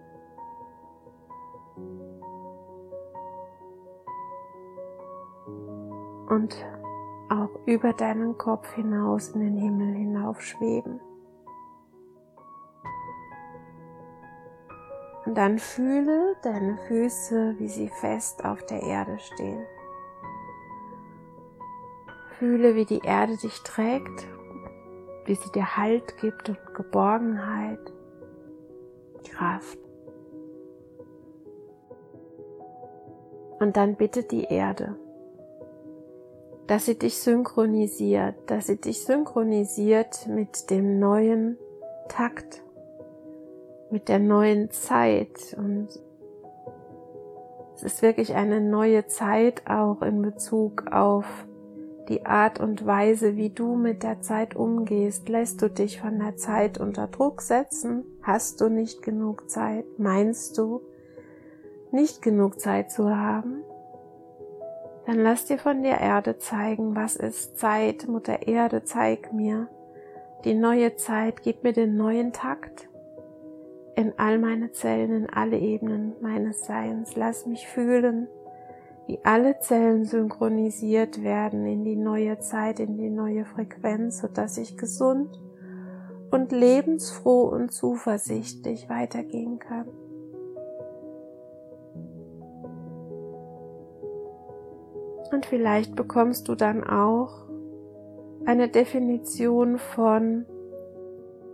Und 6.29 6.57
auch 7.29 7.51
über 7.67 7.93
deinen 7.93 8.37
Kopf 8.39 8.73
hinaus 8.75 9.31
in 9.31 9.41
den 9.41 9.57
Himmel 9.57 9.95
hinaufschweben. 9.95 11.01
Und 15.35 15.39
dann 15.39 15.59
fühle 15.59 16.37
deine 16.43 16.79
Füße, 16.87 17.57
wie 17.59 17.67
sie 17.69 17.89
fest 17.89 18.45
auf 18.45 18.65
der 18.67 18.85
Erde 18.85 19.19
stehen. 19.19 19.67
Fühle, 22.39 22.77
wie 22.77 22.85
die 22.85 23.01
Erde 23.01 23.37
dich 23.37 23.61
trägt 23.65 24.29
wie 25.27 25.35
sie 25.35 25.51
dir 25.53 25.77
Halt 25.77 26.17
gibt 26.19 26.49
und 26.49 26.59
Geborgenheit, 26.75 27.93
Kraft. 29.31 29.79
Und 33.59 33.77
dann 33.77 33.97
bitte 33.97 34.25
die 34.25 34.45
Erde, 34.45 34.97
dass 36.67 36.87
sie 36.87 36.99
dich 36.99 37.17
synchronisiert, 37.19 38.35
dass 38.47 38.67
sie 38.67 38.81
dich 38.81 39.05
synchronisiert 39.05 40.27
mit 40.27 40.71
dem 40.71 40.99
neuen 40.99 41.59
Takt, 42.09 42.63
mit 43.91 44.09
der 44.09 44.19
neuen 44.19 44.71
Zeit. 44.71 45.55
Und 45.57 45.89
es 47.75 47.83
ist 47.83 48.03
wirklich 48.03 48.35
eine 48.35 48.61
neue 48.61 49.07
Zeit 49.07 49.63
auch 49.67 50.03
in 50.03 50.23
Bezug 50.23 50.93
auf 50.93 51.27
die 52.09 52.27
Art 52.27 52.61
und 52.61 52.85
Weise, 52.85 53.37
wie 53.37 53.51
du 53.51 53.77
mit 53.77 54.03
der 54.03 54.21
Zeit 54.21 54.55
umgehst. 54.55 55.29
Lässt 55.29 55.63
du 55.63 55.71
dich 55.71 56.01
von 56.01 56.19
der 56.19 56.37
Zeit 56.37 56.79
unter 56.79 57.07
Druck 57.07 57.41
setzen? 57.41 58.05
Hast 58.23 58.61
du 58.61 58.69
nicht 58.69 59.03
genug 59.03 59.51
Zeit? 59.51 59.87
Meinst 59.99 60.59
du, 60.59 60.83
nicht 61.93 62.23
genug 62.23 62.61
Zeit 62.61 62.91
zu 62.91 63.17
haben? 63.17 63.63
Dann 65.07 65.19
lass 65.21 65.45
dir 65.47 65.59
von 65.59 65.83
der 65.83 66.01
Erde 66.01 66.39
zeigen, 66.39 66.97
was 66.97 67.17
ist 67.17 67.59
Zeit. 67.59 68.09
Mutter 68.09 68.47
Erde, 68.47 68.85
zeig 68.85 69.33
mir 69.33 69.69
die 70.45 70.55
neue 70.55 70.97
Zeit, 70.97 71.43
gib 71.43 71.63
mir 71.63 71.73
den 71.73 71.97
neuen 71.97 72.33
Takt. 72.33 72.89
In 73.97 74.19
all 74.19 74.39
meine 74.39 74.73
Zellen, 74.73 75.13
in 75.13 75.31
alle 75.31 75.59
Ebenen 75.59 76.15
meines 76.21 76.65
Seins. 76.65 77.17
Lass 77.17 77.47
mich 77.47 77.67
fühlen, 77.67 78.29
wie 79.07 79.21
alle 79.23 79.59
Zellen 79.61 80.05
synchronisiert 80.05 81.23
werden 81.23 81.67
in 81.67 81.85
die 81.85 81.97
neue 81.97 82.39
Zeit, 82.39 82.81
in 82.81 82.97
die 82.97 83.11
neue 83.11 83.45
Frequenz, 83.45 84.19
sodass 84.19 84.59
ich 84.59 84.77
gesund 84.77 85.41
und 86.31 86.53
lebensfroh 86.53 87.43
und 87.43 87.73
zuversichtlich 87.73 88.89
weitergehen 88.89 89.59
kann. 89.59 89.89
Und 95.31 95.47
vielleicht 95.47 95.95
bekommst 95.97 96.49
du 96.49 96.55
dann 96.55 96.85
auch 96.85 97.45
eine 98.47 98.69
Definition 98.69 99.79
von 99.79 100.47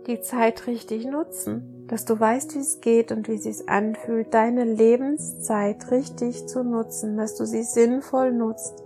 die 0.07 0.21
Zeit 0.21 0.67
richtig 0.67 1.05
nutzen, 1.05 1.80
dass 1.91 2.05
du 2.05 2.17
weißt, 2.17 2.55
wie 2.55 2.59
es 2.59 2.79
geht 2.79 3.11
und 3.11 3.27
wie 3.27 3.33
es 3.33 3.43
sich 3.43 3.67
anfühlt, 3.67 4.33
deine 4.33 4.63
Lebenszeit 4.63 5.91
richtig 5.91 6.47
zu 6.47 6.63
nutzen, 6.63 7.17
dass 7.17 7.35
du 7.35 7.45
sie 7.45 7.63
sinnvoll 7.63 8.31
nutzt, 8.31 8.85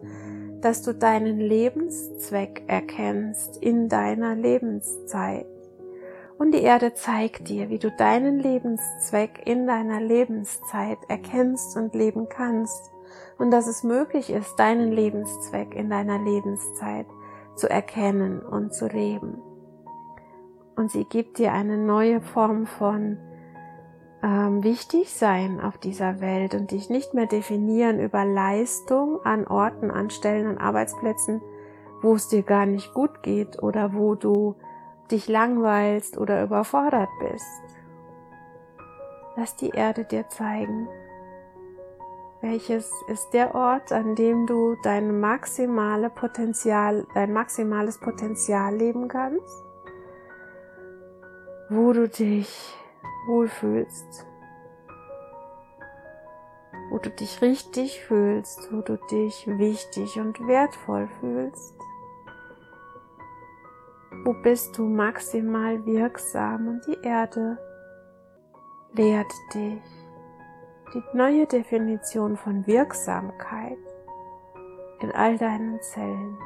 dass 0.62 0.82
du 0.82 0.92
deinen 0.92 1.40
Lebenszweck 1.40 2.64
erkennst 2.66 3.58
in 3.58 3.90
deiner 3.90 4.36
Lebenszeit. 4.36 5.46
Und 6.40 6.56
die 6.56 6.64
Erde 6.64 6.96
zeigt 6.96 7.48
dir, 7.48 7.70
wie 7.70 7.78
du 7.78 7.92
deinen 7.92 8.40
Lebenszweck 8.40 9.46
in 9.46 9.68
deiner 9.68 10.02
Lebenszeit 10.02 10.98
erkennst 11.08 11.78
und 11.78 11.94
leben 11.94 12.28
kannst 12.28 12.90
und 13.38 13.52
dass 13.52 13.68
es 13.68 13.84
möglich 13.84 14.32
ist, 14.32 14.56
deinen 14.58 14.92
Lebenszweck 14.92 15.76
in 15.76 15.92
deiner 15.92 16.18
Lebenszeit 16.18 17.06
zu 17.56 17.70
erkennen 17.70 18.40
und 18.42 18.74
zu 18.74 18.88
leben. 18.88 19.38
Und 20.75 20.91
sie 20.91 21.05
gibt 21.05 21.38
dir 21.38 21.53
eine 21.53 21.77
neue 21.77 22.22
Form 22.22 22.65
von 22.65 23.17
ähm, 24.22 24.63
Wichtigsein 24.63 25.62
auf 25.62 25.77
dieser 25.77 26.20
Welt 26.20 26.55
und 26.55 26.72
dich 26.72 26.89
nicht 26.89 27.13
mehr 27.13 27.27
definieren 27.27 28.00
über 28.00 28.25
Leistung 28.25 29.20
an 29.24 29.48
Orten, 29.48 29.91
an 29.91 30.10
Stellen, 30.10 30.48
an 30.48 30.58
Arbeitsplätzen, 30.58 31.41
wo 32.01 32.15
es 32.15 32.27
dir 32.27 32.44
gar 32.44 32.65
nicht 32.65 32.94
gut 32.94 33.24
geht 33.24 33.62
oder 33.62 33.94
wo 33.94 34.15
du 34.15 34.55
dich 35.12 35.27
langweilst 35.27 36.17
oder 36.17 36.44
überfordert 36.44 37.10
bist. 37.20 37.62
Lass 39.36 39.55
die 39.55 39.70
Erde 39.70 40.05
dir 40.05 40.27
zeigen, 40.29 40.88
welches 42.41 42.91
ist 43.08 43.32
der 43.32 43.55
Ort, 43.55 43.91
an 43.91 44.15
dem 44.15 44.46
du 44.46 44.75
dein 44.84 45.20
maximale 45.20 46.10
Potenzial, 46.10 47.05
dein 47.13 47.34
maximales 47.34 48.00
Potenzial 48.00 48.75
leben 48.75 49.08
kannst? 49.08 49.65
Wo 51.70 51.94
du 51.94 52.08
dich 52.08 52.76
wohlfühlst? 53.28 54.26
Wo 56.90 57.00
du 57.00 57.10
dich 57.10 57.42
richtig 57.42 58.02
fühlst, 58.02 58.72
wo 58.72 58.82
du 58.82 58.98
dich 59.12 59.48
wichtig 59.48 60.20
und 60.20 60.40
wertvoll 60.48 61.08
fühlst? 61.20 61.76
Wo 64.24 64.34
bist 64.44 64.78
du 64.78 64.84
maximal 64.84 65.86
wirksam 65.86 66.68
und 66.68 66.82
die 66.88 67.08
Erde 67.08 67.58
lehrt 68.94 69.32
dich? 69.54 69.82
die 70.96 71.04
neue 71.14 71.46
Definition 71.46 72.38
von 72.38 72.66
Wirksamkeit 72.66 73.78
in 75.02 75.12
all 75.12 75.38
deinen 75.38 75.82
Zellen, 75.82 76.38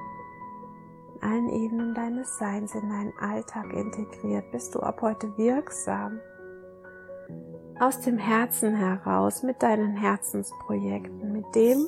in 1.21 1.27
allen 1.27 1.49
Ebenen 1.49 1.93
deines 1.93 2.37
Seins, 2.37 2.75
in 2.75 2.89
deinen 2.89 3.13
Alltag 3.19 3.73
integriert, 3.73 4.51
bist 4.51 4.75
du 4.75 4.79
ab 4.79 5.01
heute 5.01 5.37
wirksam. 5.37 6.19
Aus 7.79 8.01
dem 8.01 8.17
Herzen 8.17 8.75
heraus, 8.75 9.43
mit 9.43 9.63
deinen 9.63 9.95
Herzensprojekten, 9.95 11.31
mit 11.31 11.45
dem, 11.55 11.87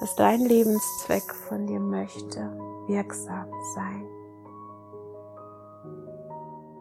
was 0.00 0.14
dein 0.16 0.40
Lebenszweck 0.40 1.34
von 1.48 1.66
dir 1.66 1.80
möchte, 1.80 2.56
wirksam 2.86 3.48
sein. 3.74 4.06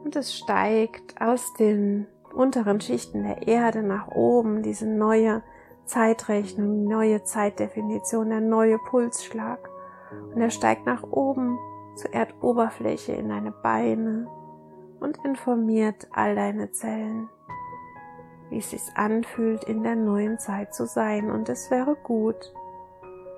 Und 0.03 0.15
es 0.15 0.35
steigt 0.35 1.19
aus 1.19 1.53
den 1.53 2.07
unteren 2.33 2.81
Schichten 2.81 3.23
der 3.23 3.47
Erde 3.47 3.81
nach 3.81 4.09
oben, 4.09 4.61
diese 4.61 4.85
neue 4.85 5.41
Zeitrechnung, 5.85 6.83
neue 6.83 7.23
Zeitdefinition, 7.23 8.29
der 8.29 8.41
neue 8.41 8.77
Pulsschlag. 8.77 9.69
Und 10.33 10.41
er 10.41 10.51
steigt 10.51 10.85
nach 10.85 11.03
oben 11.03 11.57
zur 11.95 12.13
Erdoberfläche 12.13 13.13
in 13.13 13.29
deine 13.29 13.51
Beine 13.51 14.27
und 14.99 15.17
informiert 15.25 16.07
all 16.11 16.35
deine 16.35 16.71
Zellen, 16.71 17.29
wie 18.49 18.57
es 18.57 18.69
sich 18.71 18.81
anfühlt, 18.95 19.63
in 19.65 19.83
der 19.83 19.95
neuen 19.95 20.39
Zeit 20.39 20.73
zu 20.73 20.85
sein. 20.85 21.31
Und 21.31 21.49
es 21.49 21.69
wäre 21.71 21.95
gut, 22.03 22.53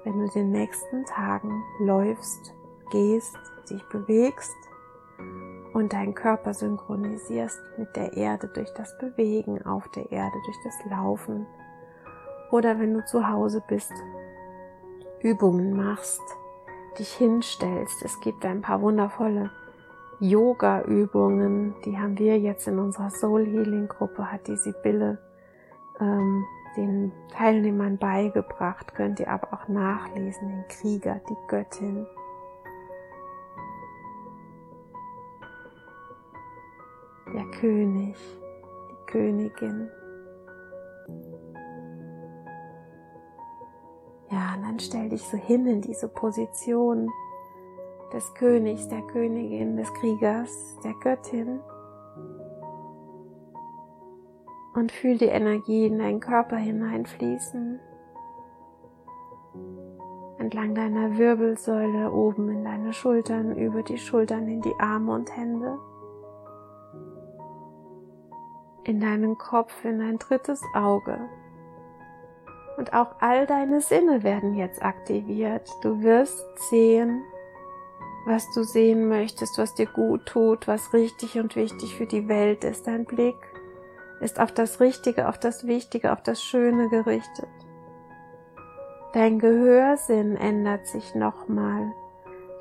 wenn 0.03 0.19
du 0.19 0.27
den 0.29 0.51
nächsten 0.51 1.05
Tagen 1.05 1.63
läufst, 1.79 2.53
gehst, 2.91 3.37
dich 3.69 3.83
bewegst 3.89 4.55
und 5.73 5.93
deinen 5.93 6.15
Körper 6.15 6.53
synchronisierst 6.53 7.59
mit 7.77 7.95
der 7.95 8.13
Erde 8.13 8.47
durch 8.53 8.73
das 8.75 8.97
Bewegen 8.97 9.65
auf 9.65 9.87
der 9.89 10.11
Erde, 10.11 10.37
durch 10.45 10.57
das 10.63 10.89
Laufen 10.89 11.45
oder 12.51 12.79
wenn 12.79 12.93
du 12.93 13.05
zu 13.05 13.27
Hause 13.27 13.61
bist, 13.67 13.91
Übungen 15.21 15.75
machst, 15.75 16.21
dich 16.99 17.13
hinstellst. 17.13 18.03
Es 18.03 18.19
gibt 18.19 18.45
ein 18.45 18.61
paar 18.61 18.81
wundervolle 18.81 19.51
Yoga-Übungen, 20.19 21.75
die 21.85 21.97
haben 21.97 22.17
wir 22.17 22.39
jetzt 22.39 22.67
in 22.67 22.79
unserer 22.79 23.11
Soul 23.11 23.45
Healing 23.45 23.87
Gruppe, 23.87 24.31
hat 24.31 24.47
die 24.47 24.57
Sibylle 24.57 25.19
ähm, 25.99 26.43
den 26.75 27.11
Teilnehmern 27.31 27.97
beigebracht, 27.97 28.95
könnt 28.95 29.19
ihr 29.19 29.29
aber 29.29 29.53
auch 29.53 29.67
nachlesen, 29.67 30.49
den 30.49 30.67
Krieger, 30.67 31.21
die 31.29 31.37
Göttin. 31.47 32.07
der 37.33 37.45
König, 37.59 38.15
die 38.89 39.11
Königin. 39.11 39.89
Ja, 44.47 44.55
dann 44.61 44.79
stell 44.79 45.09
dich 45.09 45.23
so 45.23 45.35
hin 45.35 45.67
in 45.67 45.81
diese 45.81 46.07
Position 46.07 47.11
des 48.13 48.33
Königs, 48.35 48.87
der 48.87 49.01
Königin, 49.01 49.75
des 49.75 49.93
Kriegers, 49.95 50.77
der 50.85 50.93
Göttin. 51.01 51.59
Und 54.73 54.91
fühl 54.91 55.17
die 55.17 55.25
Energie 55.25 55.87
in 55.87 55.99
deinen 55.99 56.21
Körper 56.21 56.55
hineinfließen. 56.55 57.79
Entlang 60.37 60.75
deiner 60.75 61.17
Wirbelsäule, 61.17 62.11
oben 62.11 62.49
in 62.49 62.63
deine 62.63 62.93
Schultern, 62.93 63.57
über 63.57 63.83
die 63.83 63.97
Schultern 63.97 64.47
in 64.47 64.61
die 64.61 64.75
Arme 64.79 65.13
und 65.13 65.35
Hände 65.35 65.77
in 68.85 69.01
deinen 69.01 69.37
Kopf, 69.37 69.83
in 69.83 69.99
dein 69.99 70.17
drittes 70.17 70.61
Auge. 70.73 71.19
Und 72.77 72.93
auch 72.93 73.15
all 73.19 73.47
deine 73.47 73.81
Sinne 73.81 74.23
werden 74.23 74.53
jetzt 74.53 74.83
aktiviert. 74.83 75.67
Du 75.81 76.03
wirst 76.03 76.45
sehen, 76.69 77.23
was 78.27 78.51
du 78.53 78.63
sehen 78.63 79.07
möchtest, 79.07 79.57
was 79.57 79.73
dir 79.73 79.87
gut 79.87 80.27
tut, 80.27 80.67
was 80.67 80.93
richtig 80.93 81.39
und 81.39 81.55
wichtig 81.55 81.95
für 81.95 82.05
die 82.05 82.27
Welt 82.27 82.63
ist. 82.63 82.85
Dein 82.85 83.05
Blick 83.05 83.35
ist 84.19 84.39
auf 84.39 84.51
das 84.51 84.79
Richtige, 84.79 85.27
auf 85.27 85.39
das 85.39 85.65
Wichtige, 85.65 86.11
auf 86.11 86.21
das 86.21 86.43
Schöne 86.43 86.89
gerichtet. 86.89 87.49
Dein 89.13 89.39
Gehörsinn 89.39 90.35
ändert 90.35 90.85
sich 90.85 91.15
nochmal. 91.15 91.91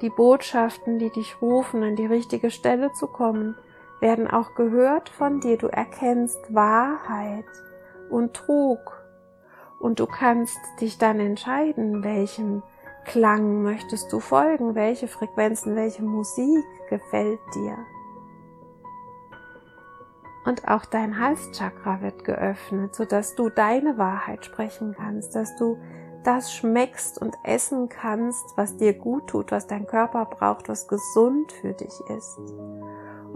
Die 0.00 0.10
Botschaften, 0.10 0.98
die 0.98 1.10
dich 1.10 1.42
rufen, 1.42 1.82
an 1.82 1.96
die 1.96 2.06
richtige 2.06 2.50
Stelle 2.50 2.92
zu 2.92 3.06
kommen, 3.06 3.56
werden 4.00 4.30
auch 4.30 4.54
gehört 4.54 5.08
von 5.08 5.40
dir. 5.40 5.58
Du 5.58 5.66
erkennst 5.66 6.54
Wahrheit 6.54 7.44
und 8.08 8.34
Trug 8.34 8.95
und 9.78 10.00
du 10.00 10.06
kannst 10.06 10.58
dich 10.80 10.98
dann 10.98 11.20
entscheiden, 11.20 12.02
welchem 12.02 12.62
Klang 13.04 13.62
möchtest 13.62 14.12
du 14.12 14.20
folgen, 14.20 14.74
welche 14.74 15.06
Frequenzen, 15.06 15.76
welche 15.76 16.02
Musik 16.02 16.64
gefällt 16.88 17.38
dir. 17.54 17.76
Und 20.44 20.68
auch 20.68 20.84
dein 20.84 21.18
Halschakra 21.18 22.02
wird 22.02 22.24
geöffnet, 22.24 22.94
sodass 22.94 23.34
du 23.34 23.48
deine 23.48 23.98
Wahrheit 23.98 24.44
sprechen 24.44 24.94
kannst, 24.96 25.34
dass 25.34 25.56
du 25.56 25.78
das 26.24 26.52
schmeckst 26.52 27.20
und 27.20 27.36
essen 27.44 27.88
kannst, 27.88 28.44
was 28.56 28.76
dir 28.76 28.92
gut 28.92 29.28
tut, 29.28 29.52
was 29.52 29.66
dein 29.66 29.86
Körper 29.86 30.24
braucht, 30.24 30.68
was 30.68 30.88
gesund 30.88 31.52
für 31.52 31.72
dich 31.72 32.00
ist 32.16 32.38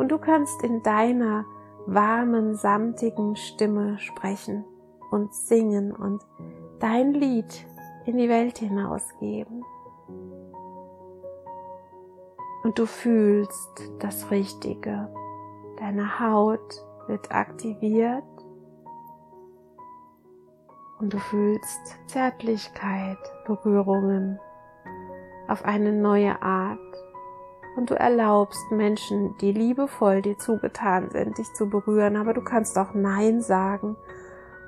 und 0.00 0.08
du 0.08 0.18
kannst 0.18 0.62
in 0.62 0.82
deiner 0.82 1.44
warmen, 1.86 2.54
samtigen 2.54 3.36
Stimme 3.36 3.98
sprechen 3.98 4.64
und 5.10 5.34
singen 5.34 5.92
und 5.92 6.24
dein 6.78 7.12
Lied 7.12 7.66
in 8.06 8.16
die 8.16 8.28
Welt 8.28 8.58
hinausgeben. 8.58 9.64
Und 12.62 12.78
du 12.78 12.86
fühlst 12.86 13.90
das 13.98 14.30
Richtige. 14.30 15.12
Deine 15.78 16.20
Haut 16.20 16.84
wird 17.06 17.32
aktiviert 17.32 18.24
und 20.98 21.14
du 21.14 21.18
fühlst 21.18 21.98
Zärtlichkeit, 22.06 23.18
Berührungen 23.46 24.38
auf 25.48 25.64
eine 25.64 25.92
neue 25.92 26.40
Art 26.42 26.78
und 27.76 27.90
du 27.90 27.94
erlaubst 27.94 28.70
Menschen, 28.70 29.36
die 29.40 29.52
liebevoll 29.52 30.22
dir 30.22 30.36
zugetan 30.38 31.10
sind, 31.10 31.38
dich 31.38 31.52
zu 31.54 31.68
berühren, 31.68 32.16
aber 32.16 32.34
du 32.34 32.42
kannst 32.42 32.78
auch 32.78 32.92
Nein 32.94 33.40
sagen 33.40 33.96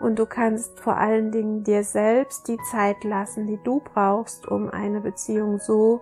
und 0.03 0.19
du 0.19 0.27
kannst 0.27 0.81
vor 0.81 0.97
allen 0.97 1.31
Dingen 1.31 1.63
dir 1.63 1.85
selbst 1.85 2.49
die 2.49 2.59
Zeit 2.71 3.05
lassen, 3.05 3.47
die 3.47 3.59
du 3.63 3.81
brauchst, 3.81 4.49
um 4.49 4.69
eine 4.69 5.01
Beziehung 5.01 5.59
so 5.59 6.01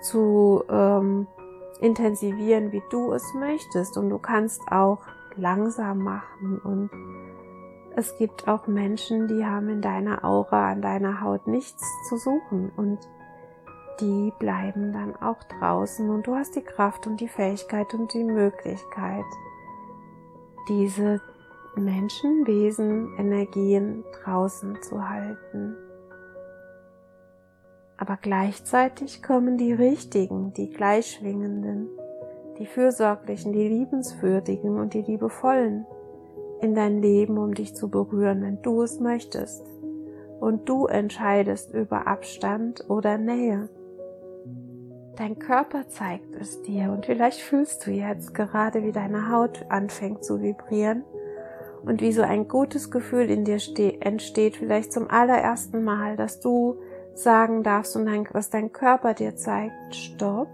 zu 0.00 0.64
ähm, 0.70 1.26
intensivieren, 1.80 2.72
wie 2.72 2.82
du 2.90 3.12
es 3.12 3.34
möchtest. 3.34 3.98
Und 3.98 4.08
du 4.08 4.18
kannst 4.18 4.62
auch 4.70 5.00
langsam 5.36 5.98
machen. 5.98 6.58
Und 6.64 6.90
es 7.96 8.16
gibt 8.16 8.48
auch 8.48 8.66
Menschen, 8.66 9.28
die 9.28 9.44
haben 9.44 9.68
in 9.68 9.82
deiner 9.82 10.24
Aura, 10.24 10.70
an 10.70 10.80
deiner 10.80 11.20
Haut 11.20 11.46
nichts 11.46 11.84
zu 12.08 12.16
suchen. 12.16 12.72
Und 12.76 12.98
die 14.00 14.32
bleiben 14.38 14.92
dann 14.92 15.14
auch 15.16 15.42
draußen. 15.60 16.08
Und 16.08 16.26
du 16.26 16.34
hast 16.34 16.56
die 16.56 16.64
Kraft 16.64 17.06
und 17.06 17.20
die 17.20 17.28
Fähigkeit 17.28 17.92
und 17.92 18.14
die 18.14 18.24
Möglichkeit, 18.24 19.24
diese 20.68 21.20
Menschen, 21.78 22.46
Wesen, 22.46 23.14
Energien 23.18 24.04
draußen 24.22 24.80
zu 24.82 25.08
halten. 25.08 25.76
Aber 27.96 28.16
gleichzeitig 28.16 29.22
kommen 29.22 29.58
die 29.58 29.72
richtigen, 29.72 30.52
die 30.54 30.70
gleichschwingenden, 30.70 31.88
die 32.58 32.66
fürsorglichen, 32.66 33.52
die 33.52 33.68
liebenswürdigen 33.68 34.78
und 34.78 34.94
die 34.94 35.02
liebevollen 35.02 35.84
in 36.60 36.74
dein 36.74 37.02
Leben, 37.02 37.38
um 37.38 37.54
dich 37.54 37.74
zu 37.74 37.88
berühren, 37.88 38.42
wenn 38.42 38.62
du 38.62 38.82
es 38.82 39.00
möchtest. 39.00 39.64
Und 40.40 40.68
du 40.68 40.86
entscheidest 40.86 41.74
über 41.74 42.06
Abstand 42.06 42.88
oder 42.88 43.18
Nähe. 43.18 43.68
Dein 45.16 45.40
Körper 45.40 45.88
zeigt 45.88 46.36
es 46.36 46.62
dir 46.62 46.92
und 46.92 47.06
vielleicht 47.06 47.40
fühlst 47.40 47.84
du 47.84 47.90
jetzt 47.90 48.34
gerade, 48.34 48.84
wie 48.84 48.92
deine 48.92 49.32
Haut 49.32 49.66
anfängt 49.68 50.24
zu 50.24 50.40
vibrieren 50.40 51.02
und 51.88 52.00
wie 52.00 52.12
so 52.12 52.22
ein 52.22 52.48
gutes 52.48 52.90
Gefühl 52.90 53.30
in 53.30 53.44
dir 53.44 53.58
entsteht, 54.00 54.56
vielleicht 54.56 54.92
zum 54.92 55.10
allerersten 55.10 55.82
Mal, 55.84 56.16
dass 56.16 56.40
du 56.40 56.78
sagen 57.14 57.62
darfst 57.62 57.96
und 57.96 58.06
dein, 58.06 58.28
was 58.32 58.50
dein 58.50 58.72
Körper 58.72 59.14
dir 59.14 59.34
zeigt, 59.36 59.94
stopp 59.94 60.48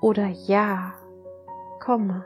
oder 0.00 0.26
ja, 0.26 0.92
komme. 1.80 2.24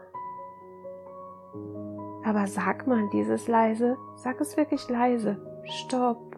Aber 2.24 2.46
sag 2.46 2.86
mal 2.86 3.08
dieses 3.12 3.48
leise, 3.48 3.96
sag 4.16 4.40
es 4.40 4.56
wirklich 4.56 4.88
leise, 4.88 5.38
stopp 5.64 6.32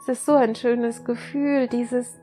es 0.00 0.08
ist 0.08 0.24
so 0.24 0.34
ein 0.34 0.54
schönes 0.54 1.04
Gefühl, 1.04 1.68
dieses, 1.68 2.19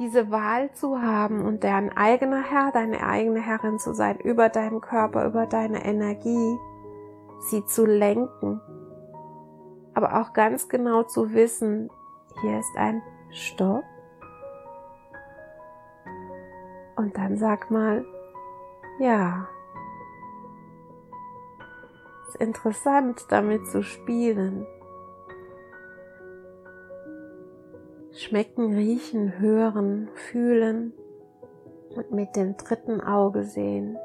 diese 0.00 0.30
Wahl 0.30 0.72
zu 0.72 1.02
haben 1.02 1.44
und 1.44 1.62
dein 1.62 1.94
eigener 1.94 2.42
Herr, 2.42 2.72
deine 2.72 3.06
eigene 3.06 3.40
Herrin 3.40 3.78
zu 3.78 3.92
sein, 3.92 4.18
über 4.18 4.48
deinen 4.48 4.80
Körper, 4.80 5.26
über 5.26 5.46
deine 5.46 5.84
Energie, 5.84 6.58
sie 7.50 7.64
zu 7.66 7.84
lenken. 7.84 8.62
Aber 9.92 10.18
auch 10.18 10.32
ganz 10.32 10.70
genau 10.70 11.02
zu 11.02 11.34
wissen, 11.34 11.90
hier 12.40 12.58
ist 12.58 12.76
ein 12.78 13.02
Stopp. 13.28 13.84
Und 16.96 17.18
dann 17.18 17.36
sag 17.36 17.70
mal, 17.70 18.04
ja. 19.00 19.46
Es 22.22 22.34
ist 22.34 22.40
interessant, 22.40 23.26
damit 23.28 23.66
zu 23.68 23.82
spielen. 23.82 24.66
Schmecken, 28.30 28.74
riechen, 28.74 29.40
hören, 29.40 30.08
fühlen 30.14 30.92
und 31.96 32.12
mit 32.12 32.36
dem 32.36 32.56
dritten 32.56 33.00
Auge 33.00 33.42
sehen. 33.42 33.98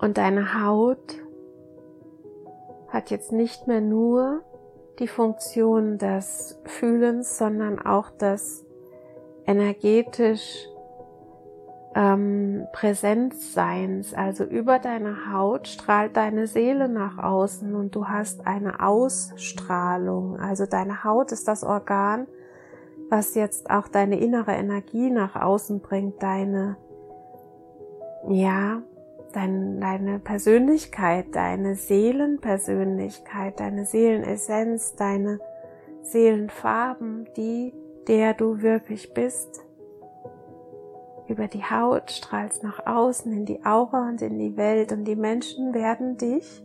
Und 0.00 0.18
deine 0.18 0.64
Haut 0.64 1.14
hat 2.88 3.12
jetzt 3.12 3.30
nicht 3.30 3.68
mehr 3.68 3.80
nur 3.80 4.42
die 4.98 5.06
Funktion 5.06 5.96
des 5.98 6.58
Fühlens, 6.64 7.38
sondern 7.38 7.78
auch 7.78 8.10
des 8.10 8.66
energetisch 9.46 10.66
ähm, 11.98 12.68
Präsenzseins, 12.72 14.14
also 14.14 14.44
über 14.44 14.78
deine 14.78 15.32
Haut 15.32 15.66
strahlt 15.66 16.16
deine 16.16 16.46
Seele 16.46 16.88
nach 16.88 17.18
außen 17.18 17.74
und 17.74 17.92
du 17.96 18.06
hast 18.06 18.46
eine 18.46 18.78
Ausstrahlung. 18.86 20.38
Also 20.38 20.64
deine 20.64 21.02
Haut 21.02 21.32
ist 21.32 21.48
das 21.48 21.64
Organ, 21.64 22.28
was 23.10 23.34
jetzt 23.34 23.68
auch 23.68 23.88
deine 23.88 24.20
innere 24.20 24.52
Energie 24.52 25.10
nach 25.10 25.34
außen 25.34 25.80
bringt, 25.80 26.22
deine, 26.22 26.76
ja, 28.28 28.80
dein, 29.32 29.80
deine 29.80 30.20
Persönlichkeit, 30.20 31.34
deine 31.34 31.74
Seelenpersönlichkeit, 31.74 33.58
deine 33.58 33.84
Seelenessenz, 33.86 34.94
deine 34.94 35.40
Seelenfarben, 36.02 37.26
die, 37.36 37.74
der 38.06 38.34
du 38.34 38.62
wirklich 38.62 39.14
bist 39.14 39.67
über 41.28 41.46
die 41.46 41.64
Haut, 41.64 42.10
strahlst 42.10 42.62
nach 42.62 42.86
außen 42.86 43.32
in 43.32 43.44
die 43.44 43.64
Aura 43.64 44.08
und 44.08 44.22
in 44.22 44.38
die 44.38 44.56
Welt 44.56 44.92
und 44.92 45.04
die 45.04 45.16
Menschen 45.16 45.74
werden 45.74 46.16
dich, 46.16 46.62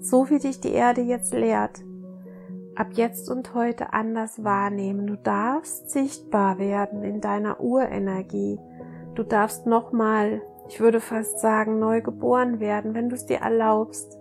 so 0.00 0.28
wie 0.30 0.38
dich 0.38 0.60
die 0.60 0.72
Erde 0.72 1.00
jetzt 1.00 1.32
lehrt, 1.32 1.82
ab 2.74 2.88
jetzt 2.92 3.30
und 3.30 3.54
heute 3.54 3.92
anders 3.92 4.44
wahrnehmen. 4.44 5.06
Du 5.06 5.16
darfst 5.16 5.90
sichtbar 5.90 6.58
werden 6.58 7.02
in 7.02 7.20
deiner 7.20 7.60
Urenergie. 7.60 8.58
Du 9.14 9.22
darfst 9.22 9.66
nochmal, 9.66 10.42
ich 10.68 10.80
würde 10.80 11.00
fast 11.00 11.38
sagen, 11.38 11.78
neu 11.78 12.02
geboren 12.02 12.60
werden, 12.60 12.94
wenn 12.94 13.08
du 13.08 13.14
es 13.14 13.26
dir 13.26 13.38
erlaubst, 13.38 14.18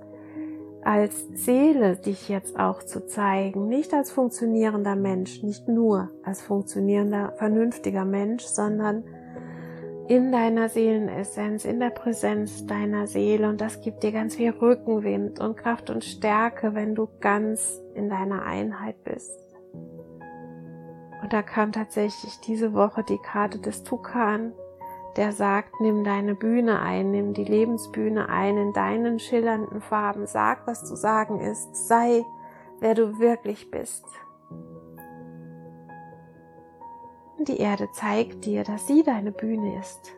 als 0.84 1.28
Seele 1.34 1.96
dich 1.96 2.28
jetzt 2.30 2.60
auch 2.60 2.84
zu 2.84 3.06
zeigen, 3.06 3.67
nicht 3.67 3.93
als 3.93 4.12
funktionierender 4.12 4.96
Mensch, 4.96 5.41
nicht 5.41 5.67
nur 5.67 6.10
als 6.24 6.41
funktionierender, 6.41 7.34
vernünftiger 7.38 8.06
Mensch, 8.06 8.43
sondern 8.43 9.04
in 10.07 10.31
deiner 10.31 10.67
Seelenessenz, 10.67 11.65
in 11.65 11.79
der 11.79 11.89
Präsenz 11.89 12.65
deiner 12.65 13.07
Seele 13.07 13.47
und 13.47 13.61
das 13.61 13.81
gibt 13.81 14.03
dir 14.03 14.11
ganz 14.11 14.35
viel 14.35 14.51
Rückenwind 14.51 15.39
und 15.39 15.55
Kraft 15.55 15.89
und 15.89 16.03
Stärke, 16.03 16.73
wenn 16.73 16.93
du 16.93 17.07
ganz 17.21 17.81
in 17.95 18.09
deiner 18.09 18.43
Einheit 18.43 19.01
bist. 19.03 19.39
Und 21.21 21.31
da 21.31 21.41
kam 21.41 21.71
tatsächlich 21.71 22.37
diese 22.41 22.73
Woche 22.73 23.03
die 23.03 23.17
Karte 23.17 23.59
des 23.59 23.83
Tukan, 23.83 24.51
der 25.15 25.31
sagt, 25.31 25.79
nimm 25.79 26.03
deine 26.03 26.35
Bühne 26.35 26.81
ein, 26.81 27.11
nimm 27.11 27.33
die 27.33 27.45
Lebensbühne 27.45 28.27
ein 28.27 28.57
in 28.57 28.73
deinen 28.73 29.19
schillernden 29.19 29.79
Farben, 29.79 30.25
sag, 30.25 30.67
was 30.67 30.83
zu 30.83 30.95
sagen 30.97 31.39
ist, 31.39 31.87
sei, 31.87 32.25
wer 32.79 32.93
du 32.93 33.19
wirklich 33.19 33.71
bist. 33.71 34.05
Die 37.47 37.58
Erde 37.58 37.89
zeigt 37.91 38.45
dir, 38.45 38.63
dass 38.63 38.88
sie 38.88 39.03
deine 39.03 39.34
Bühne 39.34 39.77
ist, 39.77 40.13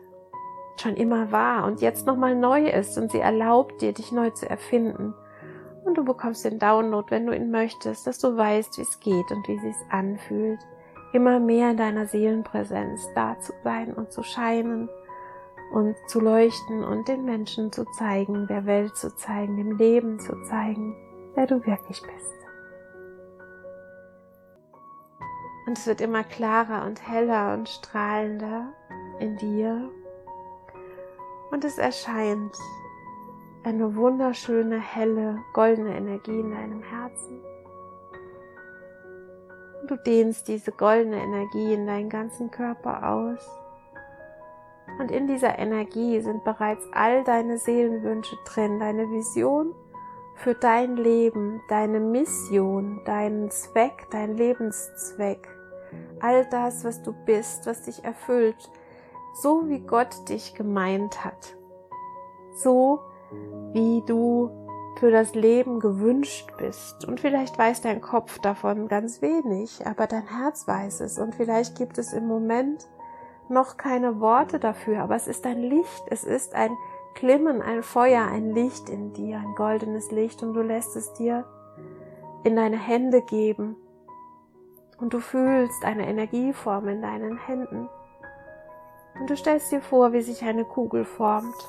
schon 0.80 0.94
immer 0.94 1.32
war 1.32 1.64
und 1.64 1.80
jetzt 1.80 2.06
nochmal 2.06 2.36
neu 2.36 2.68
ist 2.68 2.96
und 2.98 3.10
sie 3.10 3.18
erlaubt 3.18 3.82
dir, 3.82 3.92
dich 3.92 4.12
neu 4.12 4.30
zu 4.30 4.48
erfinden. 4.48 5.12
Und 5.84 5.98
du 5.98 6.04
bekommst 6.04 6.44
den 6.44 6.60
Download, 6.60 7.10
wenn 7.10 7.26
du 7.26 7.34
ihn 7.34 7.50
möchtest, 7.50 8.06
dass 8.06 8.20
du 8.20 8.36
weißt, 8.36 8.78
wie 8.78 8.82
es 8.82 9.00
geht 9.00 9.30
und 9.32 9.48
wie 9.48 9.56
es 9.56 9.62
sich 9.62 9.90
anfühlt, 9.90 10.60
immer 11.12 11.40
mehr 11.40 11.72
in 11.72 11.76
deiner 11.76 12.06
Seelenpräsenz 12.06 13.08
da 13.14 13.38
zu 13.40 13.52
sein 13.64 13.92
und 13.92 14.12
zu 14.12 14.22
scheinen 14.22 14.88
und 15.72 15.96
zu 16.06 16.20
leuchten 16.20 16.84
und 16.84 17.08
den 17.08 17.24
Menschen 17.24 17.72
zu 17.72 17.84
zeigen, 17.86 18.46
der 18.46 18.66
Welt 18.66 18.96
zu 18.96 19.14
zeigen, 19.16 19.56
dem 19.56 19.76
Leben 19.76 20.20
zu 20.20 20.40
zeigen, 20.42 20.94
wer 21.34 21.46
du 21.46 21.56
wirklich 21.66 22.02
bist. 22.02 22.35
Und 25.66 25.76
es 25.78 25.86
wird 25.86 26.00
immer 26.00 26.22
klarer 26.22 26.86
und 26.86 27.06
heller 27.06 27.54
und 27.54 27.68
strahlender 27.68 28.72
in 29.18 29.36
dir. 29.36 29.90
Und 31.50 31.64
es 31.64 31.76
erscheint 31.78 32.56
eine 33.64 33.96
wunderschöne, 33.96 34.78
helle, 34.78 35.38
goldene 35.52 35.96
Energie 35.96 36.38
in 36.38 36.52
deinem 36.52 36.82
Herzen. 36.82 37.40
Und 39.80 39.90
du 39.90 39.96
dehnst 39.96 40.46
diese 40.46 40.70
goldene 40.70 41.20
Energie 41.20 41.74
in 41.74 41.86
deinen 41.86 42.10
ganzen 42.10 42.50
Körper 42.52 43.08
aus. 43.10 43.48
Und 45.00 45.10
in 45.10 45.26
dieser 45.26 45.58
Energie 45.58 46.20
sind 46.20 46.44
bereits 46.44 46.84
all 46.92 47.24
deine 47.24 47.58
Seelenwünsche 47.58 48.36
drin, 48.46 48.78
deine 48.78 49.10
Vision 49.10 49.74
für 50.36 50.54
dein 50.54 50.96
Leben, 50.96 51.60
deine 51.68 51.98
Mission, 51.98 53.00
deinen 53.04 53.50
Zweck, 53.50 54.06
dein 54.10 54.36
Lebenszweck 54.36 55.55
all 56.20 56.46
das, 56.46 56.84
was 56.84 57.02
du 57.02 57.12
bist, 57.12 57.66
was 57.66 57.82
dich 57.82 58.04
erfüllt, 58.04 58.70
so 59.34 59.68
wie 59.68 59.80
Gott 59.80 60.28
dich 60.28 60.54
gemeint 60.54 61.24
hat, 61.24 61.56
so 62.54 63.00
wie 63.72 64.02
du 64.06 64.50
für 64.98 65.10
das 65.10 65.34
Leben 65.34 65.78
gewünscht 65.78 66.50
bist. 66.56 67.04
Und 67.04 67.20
vielleicht 67.20 67.58
weiß 67.58 67.82
dein 67.82 68.00
Kopf 68.00 68.38
davon 68.38 68.88
ganz 68.88 69.20
wenig, 69.20 69.86
aber 69.86 70.06
dein 70.06 70.26
Herz 70.26 70.66
weiß 70.66 71.00
es. 71.00 71.18
Und 71.18 71.34
vielleicht 71.34 71.76
gibt 71.76 71.98
es 71.98 72.14
im 72.14 72.26
Moment 72.26 72.86
noch 73.48 73.76
keine 73.76 74.20
Worte 74.20 74.58
dafür, 74.58 75.02
aber 75.02 75.14
es 75.14 75.28
ist 75.28 75.46
ein 75.46 75.60
Licht, 75.60 76.04
es 76.08 76.24
ist 76.24 76.54
ein 76.54 76.70
Glimmen, 77.14 77.62
ein 77.62 77.82
Feuer, 77.82 78.26
ein 78.26 78.52
Licht 78.52 78.88
in 78.88 79.12
dir, 79.12 79.38
ein 79.38 79.54
goldenes 79.54 80.10
Licht 80.10 80.42
und 80.42 80.54
du 80.54 80.62
lässt 80.62 80.96
es 80.96 81.12
dir 81.14 81.44
in 82.44 82.56
deine 82.56 82.76
Hände 82.76 83.22
geben 83.22 83.76
und 84.98 85.12
du 85.12 85.20
fühlst 85.20 85.84
eine 85.84 86.06
Energieform 86.06 86.88
in 86.88 87.02
deinen 87.02 87.36
Händen 87.38 87.88
und 89.18 89.30
du 89.30 89.36
stellst 89.36 89.72
dir 89.72 89.80
vor, 89.80 90.12
wie 90.12 90.22
sich 90.22 90.42
eine 90.42 90.64
Kugel 90.64 91.04
formt 91.04 91.68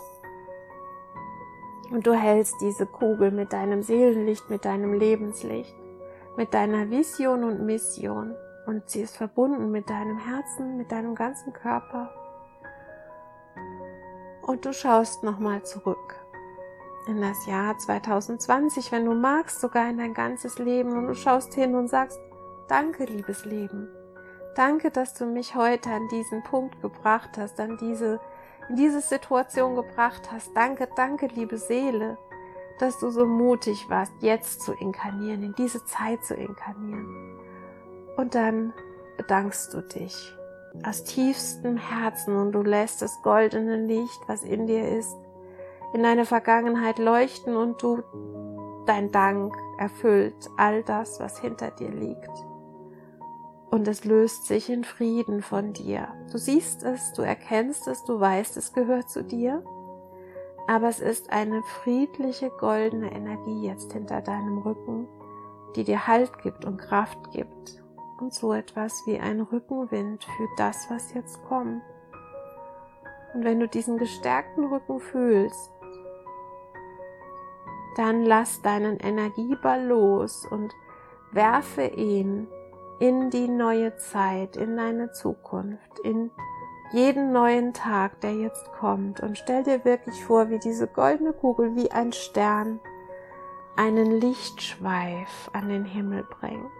und 1.92 2.06
du 2.06 2.14
hältst 2.14 2.56
diese 2.62 2.86
Kugel 2.86 3.32
mit 3.32 3.54
deinem 3.54 3.82
Seelenlicht, 3.82 4.50
mit 4.50 4.66
deinem 4.66 4.94
Lebenslicht, 4.94 5.76
mit 6.36 6.54
deiner 6.54 6.90
Vision 6.90 7.44
und 7.44 7.66
Mission. 7.66 8.36
Und 8.66 8.90
sie 8.90 9.02
ist 9.02 9.16
verbunden 9.16 9.72
mit 9.72 9.90
deinem 9.90 10.18
Herzen, 10.18 10.76
mit 10.76 10.92
deinem 10.92 11.16
ganzen 11.16 11.54
Körper. 11.54 12.12
Und 14.42 14.66
du 14.66 14.74
schaust 14.74 15.24
nochmal 15.24 15.64
zurück 15.64 16.16
in 17.08 17.22
das 17.22 17.46
Jahr 17.46 17.78
2020, 17.78 18.92
wenn 18.92 19.06
du 19.06 19.14
magst, 19.14 19.62
sogar 19.62 19.90
in 19.90 19.98
dein 19.98 20.14
ganzes 20.14 20.60
Leben. 20.60 20.92
Und 20.98 21.08
du 21.08 21.14
schaust 21.14 21.54
hin 21.54 21.76
und 21.76 21.88
sagst, 21.88 22.20
danke, 22.68 23.06
liebes 23.06 23.46
Leben. 23.46 23.90
Danke, 24.56 24.90
dass 24.90 25.14
du 25.14 25.26
mich 25.26 25.56
heute 25.56 25.90
an 25.90 26.08
diesen 26.10 26.44
Punkt 26.44 26.82
gebracht 26.82 27.38
hast, 27.38 27.60
an 27.60 27.78
diese 27.78 28.20
in 28.70 28.76
diese 28.76 29.02
Situation 29.02 29.76
gebracht 29.76 30.32
hast. 30.32 30.56
Danke, 30.56 30.90
danke, 30.96 31.28
liebe 31.28 31.58
Seele, 31.58 32.18
dass 32.80 33.00
du 33.00 33.10
so 33.10 33.26
mutig 33.26 33.90
warst, 33.90 34.14
jetzt 34.20 34.62
zu 34.62 34.74
inkarnieren, 34.74 35.44
in 35.44 35.56
diese 35.56 35.84
Zeit 35.86 36.24
zu 36.24 36.36
inkarnieren. 36.36 37.40
Und 38.18 38.36
dann 38.36 38.74
bedankst 39.16 39.74
du 39.74 39.82
dich 39.82 40.34
aus 40.84 41.04
tiefstem 41.04 41.78
Herzen 41.78 42.36
und 42.36 42.52
du 42.52 42.62
lässt 42.62 43.02
das 43.02 43.22
goldene 43.24 43.78
Licht, 43.78 44.20
was 44.28 44.44
in 44.44 44.68
dir 44.68 44.88
ist, 44.88 45.16
in 45.94 46.04
deine 46.04 46.26
Vergangenheit 46.26 47.00
leuchten 47.00 47.56
und 47.56 47.82
du 47.82 48.04
dein 48.86 49.12
Dank 49.12 49.56
erfüllt 49.80 50.50
all 50.58 50.84
das, 50.84 51.20
was 51.20 51.40
hinter 51.40 51.72
dir 51.72 51.90
liegt 51.90 52.47
und 53.78 53.88
es 53.88 54.06
löst 54.06 54.48
sich 54.48 54.72
in 54.72 54.84
Frieden 54.84 55.44
von 55.44 55.72
dir. 55.72 56.08
Du 56.32 56.40
siehst 56.40 56.82
es, 56.82 57.14
du 57.14 57.22
erkennst 57.22 57.88
es, 57.88 58.04
du 58.06 58.20
weißt, 58.20 58.58
es 58.58 58.74
gehört 58.74 59.08
zu 59.08 59.24
dir, 59.24 59.64
aber 60.68 60.90
es 60.90 61.00
ist 61.00 61.32
eine 61.32 61.62
friedliche 61.62 62.50
goldene 62.50 63.12
Energie 63.12 63.68
jetzt 63.68 63.94
hinter 63.94 64.22
deinem 64.22 64.58
Rücken, 64.58 65.08
die 65.76 65.84
dir 65.84 66.08
Halt 66.08 66.40
gibt 66.40 66.66
und 66.66 66.80
Kraft 66.80 67.30
gibt 67.30 67.84
und 68.20 68.34
so 68.34 68.52
etwas 68.52 69.04
wie 69.06 69.20
ein 69.20 69.42
Rückenwind 69.42 70.24
für 70.24 70.48
das, 70.58 70.90
was 70.90 71.14
jetzt 71.14 71.40
kommt. 71.44 71.84
Und 73.36 73.44
wenn 73.44 73.60
du 73.60 73.68
diesen 73.68 74.00
gestärkten 74.00 74.66
Rücken 74.74 75.00
fühlst, 75.00 75.72
dann 77.96 78.24
lass 78.24 78.60
deinen 78.64 78.98
Energieball 78.98 79.86
los 79.86 80.48
und 80.50 80.74
werfe 81.32 81.86
ihn 81.86 82.48
in 83.00 83.30
die 83.30 83.48
neue 83.48 83.96
Zeit, 83.98 84.56
in 84.58 84.78
deine 84.78 85.12
Zukunft, 85.12 86.00
in 86.04 86.32
jeden 86.92 87.32
neuen 87.32 87.74
Tag, 87.74 88.22
der 88.22 88.34
jetzt 88.34 88.72
kommt. 88.72 89.20
Und 89.20 89.38
stell 89.38 89.64
dir 89.64 89.84
wirklich 89.86 90.24
vor, 90.24 90.50
wie 90.50 90.60
diese 90.60 90.88
goldene 90.88 91.34
Kugel, 91.34 91.76
wie 91.76 91.92
ein 91.92 92.14
Stern, 92.14 92.80
einen 93.76 94.20
Lichtschweif 94.20 95.50
an 95.54 95.70
den 95.70 95.86
Himmel 95.86 96.24
bringt. 96.24 96.72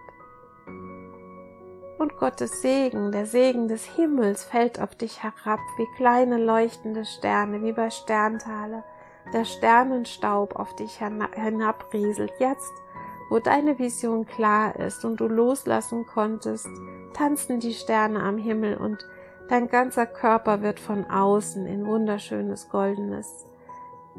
Und 1.98 2.16
Gottes 2.16 2.62
Segen, 2.62 3.10
der 3.10 3.26
Segen 3.26 3.68
des 3.68 3.84
Himmels 3.84 4.44
fällt 4.44 4.80
auf 4.80 4.94
dich 4.94 5.22
herab 5.22 5.58
wie 5.76 5.86
kleine 5.96 6.38
leuchtende 6.38 7.04
Sterne, 7.04 7.62
wie 7.62 7.72
bei 7.72 7.90
Sterntaler, 7.90 8.84
der 9.32 9.44
Sternenstaub 9.44 10.56
auf 10.56 10.74
dich 10.76 11.00
hinabrieselt. 11.34 12.32
Jetzt 12.38 12.72
wo 13.28 13.38
deine 13.38 13.78
Vision 13.78 14.26
klar 14.26 14.76
ist 14.76 15.04
und 15.04 15.20
du 15.20 15.26
loslassen 15.26 16.06
konntest, 16.06 16.68
tanzen 17.12 17.60
die 17.60 17.74
Sterne 17.74 18.22
am 18.22 18.38
Himmel 18.38 18.76
und 18.76 19.06
dein 19.48 19.68
ganzer 19.68 20.06
Körper 20.06 20.62
wird 20.62 20.80
von 20.80 21.04
außen 21.04 21.66
in 21.66 21.86
wunderschönes 21.86 22.68
goldenes 22.68 23.46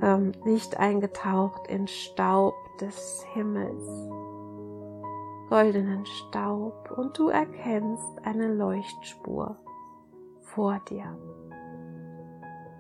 ähm, 0.02 0.32
Licht 0.46 0.78
eingetaucht 0.78 1.68
in 1.68 1.88
Staub 1.88 2.56
des 2.80 3.24
Himmels, 3.34 3.84
goldenen 5.50 6.06
Staub 6.06 6.92
und 6.96 7.18
du 7.18 7.30
erkennst 7.30 8.20
eine 8.24 8.54
Leuchtspur 8.54 9.58
vor 10.42 10.80
dir. 10.90 11.18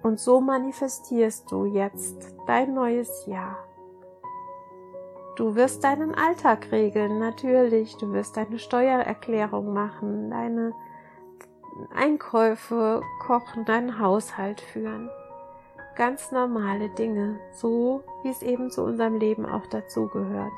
Und 0.01 0.19
so 0.19 0.39
manifestierst 0.39 1.51
du 1.51 1.65
jetzt 1.65 2.33
dein 2.47 2.73
neues 2.73 3.25
Jahr 3.25 3.57
Du 5.39 5.55
wirst 5.55 5.85
deinen 5.85 6.13
Alltag 6.15 6.69
regeln, 6.69 7.17
natürlich. 7.17 7.95
Du 7.95 8.11
wirst 8.11 8.35
deine 8.35 8.59
Steuererklärung 8.59 9.71
machen, 9.71 10.29
deine 10.29 10.73
Einkäufe 11.95 13.01
kochen, 13.21 13.63
deinen 13.63 13.99
Haushalt 13.99 14.59
führen. 14.59 15.09
Ganz 15.95 16.33
normale 16.33 16.89
Dinge, 16.89 17.39
so 17.53 18.03
wie 18.21 18.27
es 18.27 18.41
eben 18.41 18.69
zu 18.69 18.83
unserem 18.83 19.15
Leben 19.15 19.45
auch 19.45 19.65
dazugehört. 19.67 20.51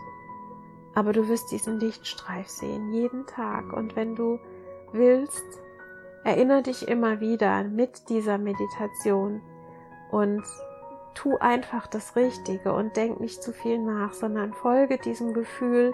Aber 0.95 1.13
du 1.13 1.27
wirst 1.27 1.51
diesen 1.51 1.79
Lichtstreif 1.79 2.47
sehen, 2.47 2.91
jeden 2.91 3.27
Tag. 3.27 3.73
Und 3.73 3.95
wenn 3.95 4.15
du 4.15 4.39
willst, 4.93 5.45
erinnere 6.23 6.63
dich 6.63 6.87
immer 6.87 7.19
wieder 7.19 7.65
mit 7.65 8.09
dieser 8.09 8.39
Meditation 8.39 9.41
und 10.09 10.43
tu 11.13 11.37
einfach 11.37 11.87
das 11.87 12.15
Richtige 12.15 12.73
und 12.73 12.95
denk 12.95 13.19
nicht 13.19 13.41
zu 13.43 13.53
viel 13.53 13.77
nach, 13.79 14.13
sondern 14.13 14.53
folge 14.53 14.97
diesem 14.97 15.33
Gefühl, 15.33 15.93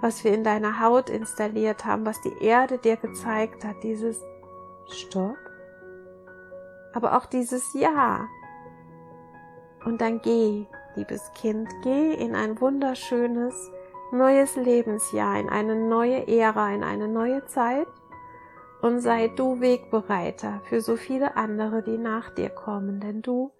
was 0.00 0.24
wir 0.24 0.32
in 0.32 0.44
deiner 0.44 0.80
Haut 0.80 1.10
installiert 1.10 1.84
haben, 1.84 2.04
was 2.06 2.20
die 2.20 2.36
Erde 2.40 2.78
dir 2.78 2.96
gezeigt 2.96 3.64
hat, 3.64 3.82
dieses 3.82 4.20
Stopp, 4.88 5.36
aber 6.92 7.16
auch 7.16 7.26
dieses 7.26 7.74
Ja. 7.74 8.28
Und 9.84 10.00
dann 10.00 10.20
geh, 10.20 10.66
liebes 10.96 11.30
Kind, 11.34 11.68
geh 11.82 12.14
in 12.14 12.34
ein 12.34 12.60
wunderschönes 12.60 13.70
neues 14.12 14.56
Lebensjahr, 14.56 15.38
in 15.38 15.48
eine 15.48 15.76
neue 15.76 16.26
Ära, 16.28 16.74
in 16.74 16.82
eine 16.82 17.08
neue 17.08 17.44
Zeit 17.46 17.86
und 18.82 19.00
sei 19.00 19.28
du 19.28 19.60
Wegbereiter 19.60 20.60
für 20.64 20.80
so 20.80 20.96
viele 20.96 21.36
andere, 21.36 21.82
die 21.82 21.98
nach 21.98 22.30
dir 22.30 22.50
kommen, 22.50 23.00
denn 23.00 23.22
du 23.22 23.50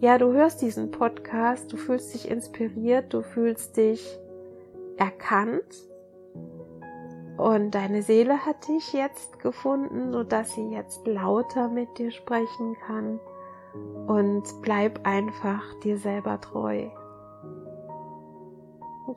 ja, 0.00 0.16
du 0.16 0.32
hörst 0.32 0.62
diesen 0.62 0.90
Podcast, 0.90 1.72
du 1.72 1.76
fühlst 1.76 2.14
dich 2.14 2.30
inspiriert, 2.30 3.12
du 3.12 3.22
fühlst 3.22 3.76
dich 3.76 4.18
erkannt 4.96 5.88
und 7.36 7.74
deine 7.74 8.02
Seele 8.02 8.44
hat 8.46 8.66
dich 8.68 8.94
jetzt 8.94 9.38
gefunden, 9.40 10.12
sodass 10.12 10.54
sie 10.54 10.70
jetzt 10.70 11.06
lauter 11.06 11.68
mit 11.68 11.98
dir 11.98 12.10
sprechen 12.10 12.76
kann 12.86 13.20
und 14.06 14.42
bleib 14.62 15.06
einfach 15.06 15.62
dir 15.80 15.98
selber 15.98 16.40
treu. 16.40 16.88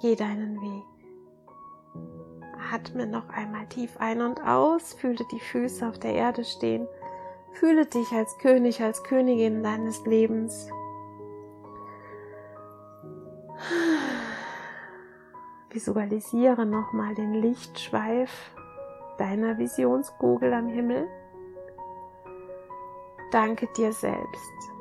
Geh 0.02 0.15
deinen 0.15 0.60
Weg. 0.62 0.84
Atme 2.74 3.06
noch 3.08 3.30
einmal 3.30 3.67
tief 3.67 3.98
ein 4.00 4.22
und 4.22 4.41
aus, 4.46 4.93
fühle 4.93 5.24
die 5.32 5.39
Füße 5.39 5.88
auf 5.88 6.00
der 6.00 6.13
Erde 6.13 6.43
stehen 6.43 6.88
Fühle 7.54 7.86
dich 7.86 8.12
als 8.12 8.38
König, 8.39 8.82
als 8.82 9.04
Königin 9.04 9.63
deines 9.63 10.06
Lebens. 10.06 10.70
Visualisiere 15.70 16.66
nochmal 16.66 17.16
den 17.16 17.34
Lichtschweif 17.34 18.30
deiner 19.18 19.58
Visionskugel 19.58 20.54
am 20.54 20.68
Himmel. 20.68 21.08
Danke 23.32 23.68
dir 23.76 23.92
selbst. 23.92 24.72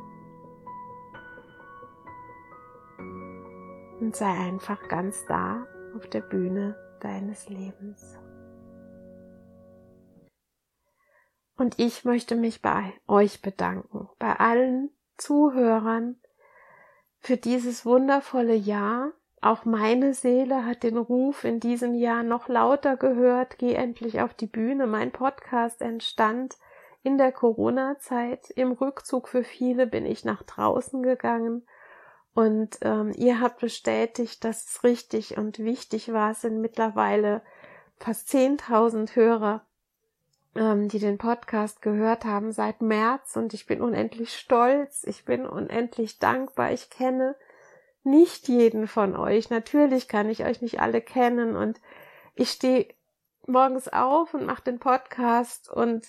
Und 4.00 4.16
sei 4.16 4.30
einfach 4.30 4.88
ganz 4.88 5.24
da 5.26 5.66
auf 5.96 6.06
der 6.08 6.20
Bühne 6.20 6.76
deines 7.00 7.48
Lebens. 7.48 8.18
Und 11.62 11.78
ich 11.78 12.04
möchte 12.04 12.34
mich 12.34 12.60
bei 12.60 12.92
euch 13.06 13.40
bedanken, 13.40 14.08
bei 14.18 14.34
allen 14.34 14.90
Zuhörern 15.16 16.16
für 17.20 17.36
dieses 17.36 17.86
wundervolle 17.86 18.56
Jahr. 18.56 19.12
Auch 19.40 19.64
meine 19.64 20.12
Seele 20.12 20.66
hat 20.66 20.82
den 20.82 20.96
Ruf 20.96 21.44
in 21.44 21.60
diesem 21.60 21.94
Jahr 21.94 22.24
noch 22.24 22.48
lauter 22.48 22.96
gehört. 22.96 23.58
Geh 23.58 23.74
endlich 23.74 24.20
auf 24.20 24.34
die 24.34 24.48
Bühne. 24.48 24.88
Mein 24.88 25.12
Podcast 25.12 25.82
entstand 25.82 26.56
in 27.04 27.16
der 27.16 27.30
Corona-Zeit 27.30 28.50
im 28.50 28.72
Rückzug 28.72 29.28
für 29.28 29.44
viele 29.44 29.86
bin 29.86 30.04
ich 30.04 30.24
nach 30.24 30.42
draußen 30.42 31.00
gegangen 31.00 31.64
und 32.34 32.78
ähm, 32.80 33.12
ihr 33.14 33.40
habt 33.40 33.60
bestätigt, 33.60 34.42
dass 34.42 34.64
es 34.64 34.82
richtig 34.82 35.38
und 35.38 35.60
wichtig 35.60 36.12
war. 36.12 36.32
Es 36.32 36.40
sind 36.40 36.60
mittlerweile 36.60 37.40
fast 38.00 38.30
10.000 38.30 39.14
Hörer, 39.14 39.64
ähm, 40.54 40.88
die 40.88 40.98
den 40.98 41.18
Podcast 41.18 41.82
gehört 41.82 42.24
haben 42.24 42.52
seit 42.52 42.82
März 42.82 43.36
und 43.36 43.54
ich 43.54 43.66
bin 43.66 43.80
unendlich 43.80 44.36
stolz. 44.36 45.04
Ich 45.04 45.24
bin 45.24 45.46
unendlich 45.46 46.18
dankbar. 46.18 46.72
Ich 46.72 46.90
kenne 46.90 47.34
nicht 48.04 48.48
jeden 48.48 48.86
von 48.86 49.16
euch. 49.16 49.50
Natürlich 49.50 50.08
kann 50.08 50.28
ich 50.28 50.44
euch 50.44 50.60
nicht 50.60 50.80
alle 50.80 51.00
kennen 51.00 51.56
und 51.56 51.80
ich 52.34 52.50
stehe 52.50 52.88
morgens 53.46 53.88
auf 53.88 54.34
und 54.34 54.46
mache 54.46 54.62
den 54.62 54.78
Podcast 54.78 55.70
und 55.70 56.06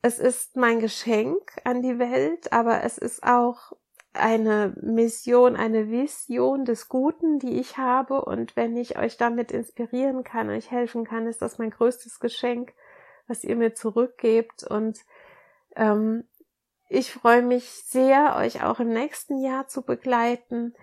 es 0.00 0.18
ist 0.18 0.56
mein 0.56 0.80
Geschenk 0.80 1.56
an 1.64 1.82
die 1.82 1.98
Welt, 1.98 2.52
aber 2.52 2.84
es 2.84 2.98
ist 2.98 3.24
auch 3.24 3.72
eine 4.12 4.74
Mission, 4.80 5.56
eine 5.56 5.90
Vision 5.90 6.64
des 6.64 6.88
Guten, 6.88 7.38
die 7.38 7.58
ich 7.58 7.78
habe. 7.78 8.24
Und 8.24 8.56
wenn 8.56 8.76
ich 8.76 8.98
euch 8.98 9.16
damit 9.16 9.52
inspirieren 9.52 10.24
kann, 10.24 10.50
euch 10.50 10.70
helfen 10.70 11.04
kann, 11.04 11.26
ist 11.26 11.42
das 11.42 11.58
mein 11.58 11.70
größtes 11.70 12.20
Geschenk, 12.20 12.74
was 13.28 13.44
ihr 13.44 13.54
mir 13.54 13.74
zurückgebt. 13.74 14.64
Und 14.64 14.98
ähm, 15.76 16.24
ich 16.88 17.12
freue 17.12 17.42
mich 17.42 17.68
sehr, 17.68 18.36
euch 18.36 18.64
auch 18.64 18.80
im 18.80 18.88
nächsten 18.88 19.38
Jahr 19.38 19.68
zu 19.68 19.82
begleiten 19.82 20.74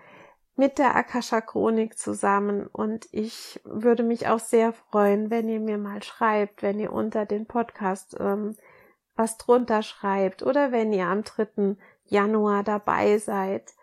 mit 0.56 0.78
der 0.78 0.96
Akasha 0.96 1.40
Chronik 1.40 1.98
zusammen. 1.98 2.66
Und 2.66 3.06
ich 3.12 3.60
würde 3.64 4.02
mich 4.02 4.28
auch 4.28 4.40
sehr 4.40 4.72
freuen, 4.72 5.30
wenn 5.30 5.48
ihr 5.48 5.60
mir 5.60 5.78
mal 5.78 6.02
schreibt, 6.02 6.62
wenn 6.62 6.80
ihr 6.80 6.92
unter 6.92 7.26
den 7.26 7.46
Podcast 7.46 8.16
ähm, 8.18 8.56
was 9.16 9.36
drunter 9.36 9.82
schreibt 9.82 10.42
oder 10.42 10.72
wenn 10.72 10.92
ihr 10.92 11.06
am 11.06 11.24
3. 11.24 11.76
Januar 12.04 12.62
dabei 12.62 13.18
seid. 13.18 13.74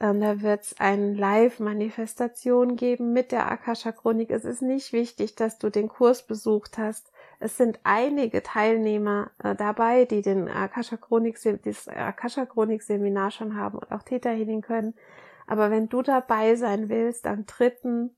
Ähm, 0.00 0.20
da 0.20 0.40
wird 0.40 0.62
es 0.62 0.80
eine 0.80 1.14
Live-Manifestation 1.14 2.76
geben 2.76 3.12
mit 3.12 3.30
der 3.30 3.50
Akasha 3.50 3.92
Chronik. 3.92 4.30
Es 4.30 4.44
ist 4.44 4.62
nicht 4.62 4.92
wichtig, 4.92 5.34
dass 5.36 5.58
du 5.58 5.70
den 5.70 5.88
Kurs 5.88 6.26
besucht 6.26 6.78
hast. 6.78 7.11
Es 7.42 7.56
sind 7.56 7.80
einige 7.82 8.42
Teilnehmer 8.44 9.32
äh, 9.42 9.56
dabei, 9.56 10.04
die 10.04 10.22
den 10.22 10.48
Akasha 10.48 10.96
Chronik, 10.96 11.36
das 11.64 11.88
Akasha 11.88 12.46
Chronik 12.46 12.82
Seminar 12.82 13.32
schon 13.32 13.56
haben 13.56 13.78
und 13.78 13.90
auch 13.90 14.04
Täter 14.04 14.30
Healing 14.30 14.60
können. 14.60 14.94
Aber 15.48 15.70
wenn 15.72 15.88
du 15.88 16.02
dabei 16.02 16.54
sein 16.54 16.88
willst 16.88 17.26
am 17.26 17.44
3. 17.46 18.10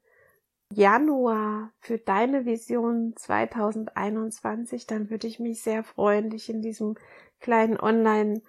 Januar 0.70 1.72
für 1.80 1.96
deine 1.96 2.44
Vision 2.44 3.14
2021, 3.16 4.86
dann 4.86 5.08
würde 5.08 5.26
ich 5.26 5.40
mich 5.40 5.62
sehr 5.62 5.84
freuen, 5.84 6.28
dich 6.28 6.50
in 6.50 6.60
diesem 6.60 6.96
kleinen 7.40 7.80
Online 7.80 8.42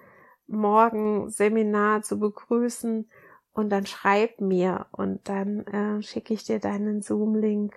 morgen 0.46 1.30
Seminar 1.30 2.02
zu 2.02 2.20
begrüßen 2.20 3.10
und 3.54 3.70
dann 3.70 3.86
schreib 3.86 4.42
mir 4.42 4.88
und 4.92 5.30
dann 5.30 5.66
äh, 5.68 6.02
schicke 6.04 6.34
ich 6.34 6.44
dir 6.44 6.60
deinen 6.60 7.02
Zoom-Link 7.02 7.74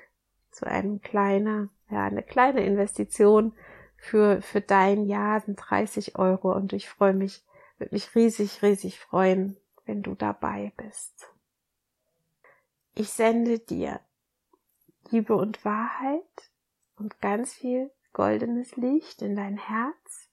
zu 0.51 0.67
einem 0.67 1.01
kleiner, 1.01 1.69
ja, 1.91 2.05
eine 2.05 2.23
kleine 2.23 2.65
Investition 2.65 3.53
für, 3.97 4.41
für 4.43 4.61
dein 4.61 5.07
Jahr 5.07 5.41
sind 5.41 5.57
30 5.57 6.19
Euro 6.19 6.53
und 6.55 6.73
ich 6.73 6.89
freue 6.89 7.15
mich, 7.15 7.45
würde 7.79 7.95
mich 7.95 8.15
riesig, 8.15 8.63
riesig 8.63 8.99
freuen, 9.01 9.57
wenn 9.87 10.03
du 10.03 10.15
dabei 10.15 10.73
bist. 10.77 11.33
Ich 12.95 13.11
sende 13.11 13.59
dir 13.59 14.01
Liebe 15.11 15.35
und 15.35 15.65
Wahrheit 15.65 16.51
und 16.97 17.21
ganz 17.21 17.55
viel 17.55 17.91
goldenes 18.13 18.77
Licht 18.77 19.23
in 19.23 19.37
dein 19.37 19.57
Herz 19.57 20.29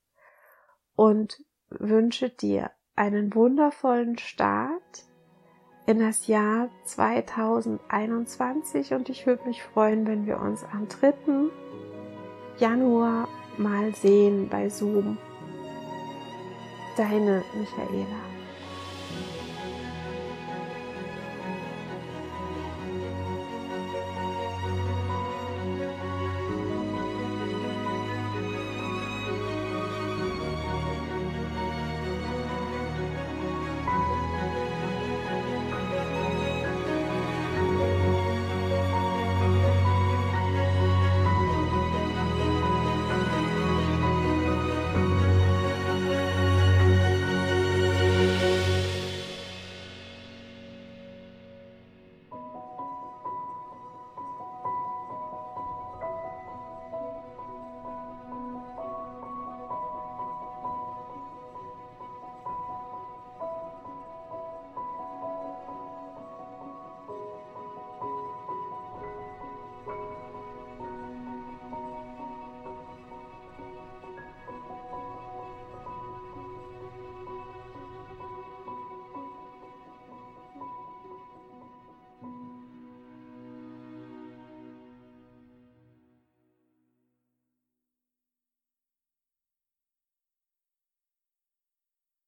und 0.96 1.44
wünsche 1.70 2.30
dir 2.30 2.72
einen 2.96 3.34
wundervollen 3.34 4.18
Start 4.18 5.06
in 5.88 6.00
das 6.00 6.28
Jahr 6.28 6.70
2021 6.86 8.94
und 8.94 9.10
ich 9.10 9.28
würde 9.28 9.46
mich 9.48 9.64
freuen, 9.64 10.08
wenn 10.08 10.26
wir 10.26 10.40
uns 10.40 10.64
am 10.64 10.88
3. 10.88 11.14
Januar 12.58 13.28
mal 13.58 13.94
sehen 13.94 14.48
bei 14.50 14.70
Zoom. 14.70 15.18
Deine 16.98 17.44
Michaela. 17.54 18.35